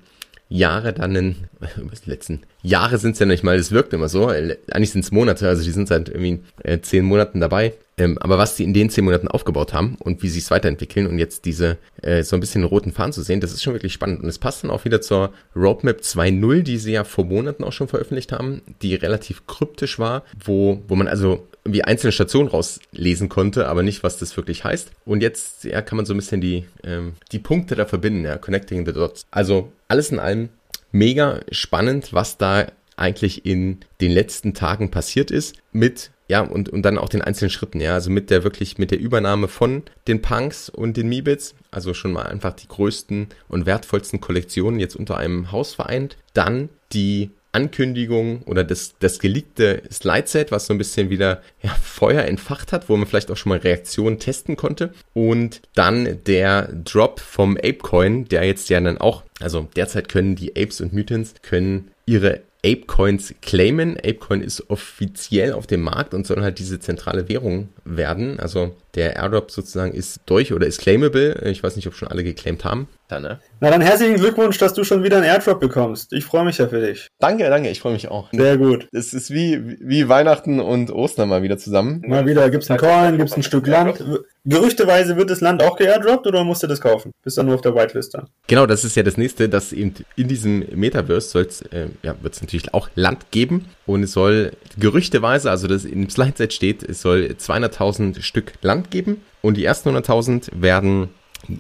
Jahre 0.50 0.94
dann 0.94 1.16
in, 1.16 1.36
die 2.06 2.10
letzten 2.10 2.42
Jahre 2.62 2.98
sind 2.98 3.14
es 3.14 3.20
ja 3.20 3.26
nicht 3.26 3.44
mal, 3.44 3.58
das 3.58 3.72
wirkt 3.72 3.94
immer 3.94 4.10
so, 4.10 4.28
eigentlich 4.28 4.92
sind 4.92 5.04
es 5.04 5.12
Monate, 5.12 5.48
also 5.48 5.64
die 5.64 5.72
sind 5.72 5.88
seit 5.88 6.10
irgendwie 6.10 6.40
äh, 6.64 6.80
zehn 6.80 7.06
Monaten 7.06 7.40
dabei, 7.40 7.74
ähm, 7.98 8.18
aber 8.20 8.38
was 8.38 8.56
die 8.56 8.64
in 8.64 8.74
den 8.74 8.90
zehn 8.90 9.04
Monaten 9.04 9.28
aufgebaut 9.28 9.74
haben 9.74 9.98
und 10.00 10.22
wie 10.22 10.30
sie 10.30 10.40
es 10.40 10.52
weiterentwickeln 10.52 11.08
und 11.08 11.18
jetzt 11.18 11.46
diese 11.46 11.78
äh, 12.02 12.24
so 12.24 12.36
ein 12.36 12.40
bisschen 12.40 12.64
roten 12.64 12.92
Faden 12.92 13.14
zu 13.14 13.24
sehen, 13.24 13.40
das 13.40 13.52
ist 13.52 13.64
schon 13.64 13.74
wirklich 13.74 13.94
spannend 13.94 14.22
und 14.22 14.30
es 14.30 14.38
passt 14.38 14.64
dann 14.64 14.72
auch 14.72 14.86
wieder 14.86 15.02
zur 15.02 15.34
Roadmap 15.56 16.02
2.0, 16.02 16.62
die 16.62 16.78
sie 16.78 16.92
ja 16.92 17.04
vor 17.04 17.26
Monaten 17.26 17.64
auch 17.64 17.74
schon 17.74 17.88
veröffentlicht 17.88 18.32
haben, 18.32 18.62
die 18.82 18.96
relativ 18.96 19.48
kryptisch 19.48 19.98
war, 19.98 20.24
wo, 20.44 20.82
wo 20.88 20.96
man 20.96 21.08
also 21.08 21.48
wie 21.64 21.84
einzelne 21.84 22.12
Stationen 22.12 22.50
rauslesen 22.50 23.30
konnte, 23.30 23.68
aber 23.68 23.84
nicht, 23.84 24.04
was 24.04 24.18
das 24.18 24.38
wirklich 24.38 24.64
heißt. 24.64 24.92
Und 25.06 25.22
jetzt 25.22 25.64
ja, 25.64 25.82
kann 25.82 25.98
man 25.98 26.06
so 26.06 26.14
ein 26.14 26.18
bisschen 26.18 26.40
die, 26.40 26.66
ähm, 26.84 27.14
die 27.32 27.40
Punkte 27.40 27.76
da 27.76 27.86
verbinden, 27.86 28.24
ja, 28.24 28.38
connecting 28.38 28.86
the 28.86 28.94
dots. 28.94 29.26
Also 29.32 29.72
alles 29.88 30.12
in 30.12 30.20
allem 30.20 30.50
mega 30.92 31.42
spannend, 31.52 32.14
was 32.14 32.38
da 32.38 32.68
eigentlich 32.96 33.46
in 33.46 33.80
den 34.02 34.12
letzten 34.12 34.54
Tagen 34.54 34.92
passiert 34.92 35.30
ist 35.30 35.56
mit 35.72 36.12
ja, 36.28 36.42
und, 36.42 36.70
und 36.70 36.82
dann 36.84 36.98
auch 36.98 37.10
den 37.10 37.22
einzelnen 37.22 37.50
Schritten, 37.50 37.80
ja, 37.80 37.94
also 37.94 38.10
mit 38.10 38.30
der 38.30 38.44
wirklich, 38.44 38.78
mit 38.78 38.92
der 38.92 39.00
Übernahme 39.00 39.48
von 39.48 39.84
den 40.08 40.22
Punks 40.22 40.70
und 40.70 40.98
den 40.98 41.08
Meebits, 41.08 41.56
also 41.72 41.94
schon 41.94 42.12
mal 42.12 42.24
einfach 42.24 42.54
die 42.54 42.68
größten 42.68 43.28
und 43.48 43.66
wertvollsten 43.66 44.20
Kollektionen 44.20 44.80
jetzt 44.80 44.96
unter 44.96 45.18
einem 45.18 45.52
Haus 45.52 45.74
vereint, 45.74 46.18
dann 46.34 46.70
die 46.92 47.32
Ankündigung 47.54 48.44
oder 48.44 48.64
das, 48.64 48.96
das 49.00 49.20
geleakte 49.20 49.82
Slide-Set, 49.92 50.52
was 50.52 50.68
so 50.68 50.74
ein 50.74 50.78
bisschen 50.78 51.10
wieder 51.10 51.42
ja, 51.62 51.72
Feuer 51.82 52.24
entfacht 52.24 52.72
hat, 52.72 52.88
wo 52.88 52.96
man 52.98 53.08
vielleicht 53.08 53.32
auch 53.32 53.38
schon 53.38 53.50
mal 53.50 53.58
Reaktionen 53.58 54.20
testen 54.20 54.56
konnte. 54.58 54.94
Und 55.14 55.62
dann 55.74 56.20
der 56.26 56.68
Drop 56.68 57.20
vom 57.20 57.58
Apecoin, 57.58 58.26
der 58.26 58.44
jetzt 58.44 58.70
ja 58.70 58.80
dann 58.80 59.00
auch, 59.00 59.24
also 59.40 59.68
derzeit 59.76 60.08
können 60.08 60.36
die 60.36 60.56
Apes 60.56 60.82
und 60.82 60.94
Mutants 60.94 61.34
können 61.42 61.90
ihre 62.06 62.42
Apecoins 62.66 63.34
claimen. 63.42 63.98
Apecoin 63.98 64.42
ist 64.42 64.70
offiziell 64.70 65.54
auf 65.54 65.68
dem 65.68 65.82
Markt 65.82 66.14
und 66.14 66.26
soll 66.26 66.42
halt 66.42 66.60
diese 66.60 66.80
zentrale 66.80 67.30
Währung 67.30 67.70
werden. 67.86 68.40
Also 68.40 68.76
der 68.96 69.16
Airdrop 69.16 69.52
sozusagen 69.52 69.94
ist 69.94 70.22
durch 70.26 70.54
oder 70.54 70.68
ist 70.68 70.82
claimable. 70.82 71.42
Ich 71.50 71.64
weiß 71.64 71.76
nicht, 71.76 71.88
ob 71.88 71.96
schon 71.96 72.08
alle 72.08 72.24
geclaimed 72.24 72.64
haben. 72.64 72.88
Ja, 73.10 73.22
ne? 73.22 73.40
Na 73.62 73.70
dann 73.70 73.80
herzlichen 73.80 74.18
Glückwunsch, 74.18 74.58
dass 74.58 74.74
du 74.74 74.84
schon 74.84 75.02
wieder 75.02 75.18
einen 75.18 75.26
Airdrop 75.26 75.62
bekommst. 75.62 76.12
Ich 76.12 76.26
freue 76.26 76.44
mich 76.44 76.58
ja 76.58 76.68
für 76.68 76.82
dich. 76.82 77.08
Danke, 77.20 77.50
danke, 77.50 77.70
ich 77.70 77.80
freue 77.80 77.94
mich 77.94 78.10
auch. 78.10 78.30
Sehr 78.34 78.58
gut. 78.58 78.90
Es 78.92 79.14
ist 79.14 79.32
wie, 79.32 79.78
wie 79.80 80.10
Weihnachten 80.10 80.60
und 80.60 80.92
Ostern 80.92 81.30
mal 81.30 81.42
wieder 81.42 81.58
zusammen. 81.58 82.02
Mal 82.06 82.26
wieder 82.26 82.50
gibt's 82.50 82.70
einen 82.70 82.80
Coin, 82.80 83.18
gibt's 83.18 83.38
ein 83.38 83.44
Stück 83.44 83.66
Land. 83.66 84.04
Gerüchteweise 84.44 85.16
wird 85.16 85.30
das 85.30 85.40
Land 85.40 85.64
auch 85.64 85.78
geairdroppt 85.78 86.28
oder 86.28 86.44
musst 86.44 86.64
du 86.64 86.68
das 86.68 86.82
kaufen? 86.82 87.12
Bist 87.24 87.38
du 87.38 87.44
nur 87.44 87.56
auf 87.56 87.62
der 87.62 87.76
Whitelist 87.76 88.14
dann? 88.14 88.28
Genau, 88.48 88.66
das 88.66 88.84
ist 88.84 88.98
ja 88.98 89.04
das 89.04 89.16
nächste, 89.16 89.48
dass 89.48 89.72
eben 89.72 89.94
in 90.18 90.28
diesem 90.28 90.66
Metaverse 90.74 91.30
soll's, 91.30 91.62
äh, 91.62 91.88
ja, 92.04 92.16
wird 92.22 92.34
es 92.34 92.42
natürlich 92.42 92.74
auch 92.74 92.90
Land 92.96 93.32
geben 93.32 93.66
und 93.86 94.04
es 94.04 94.12
soll 94.12 94.52
gerüchteweise, 94.78 95.50
also 95.50 95.68
das 95.68 95.86
in 95.86 96.02
dem 96.02 96.10
Slide-Set 96.10 96.54
steht, 96.54 96.84
es 96.84 97.02
soll 97.02 97.36
200.000 97.40 98.22
Stück 98.22 98.54
Land 98.62 98.92
geben 98.92 99.22
und 99.42 99.56
die 99.56 99.64
ersten 99.64 99.90
100.000 99.90 100.50
werden 100.62 101.10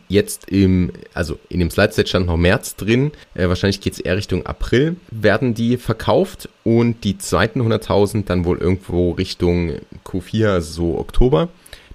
jetzt 0.07 0.49
im, 0.49 0.91
also 1.13 1.39
in 1.49 1.59
dem 1.59 1.69
Slide-Set 1.69 2.09
stand 2.09 2.27
noch 2.27 2.37
März 2.37 2.75
drin, 2.75 3.11
äh, 3.33 3.47
wahrscheinlich 3.47 3.81
geht 3.81 3.93
es 3.93 3.99
eher 3.99 4.17
Richtung 4.17 4.45
April, 4.45 4.95
werden 5.11 5.53
die 5.53 5.77
verkauft 5.77 6.49
und 6.63 7.03
die 7.03 7.17
zweiten 7.17 7.61
100.000 7.61 8.25
dann 8.25 8.45
wohl 8.45 8.57
irgendwo 8.57 9.11
Richtung 9.11 9.73
Q4, 10.05 10.47
also 10.47 10.73
so 10.73 10.99
Oktober 10.99 11.49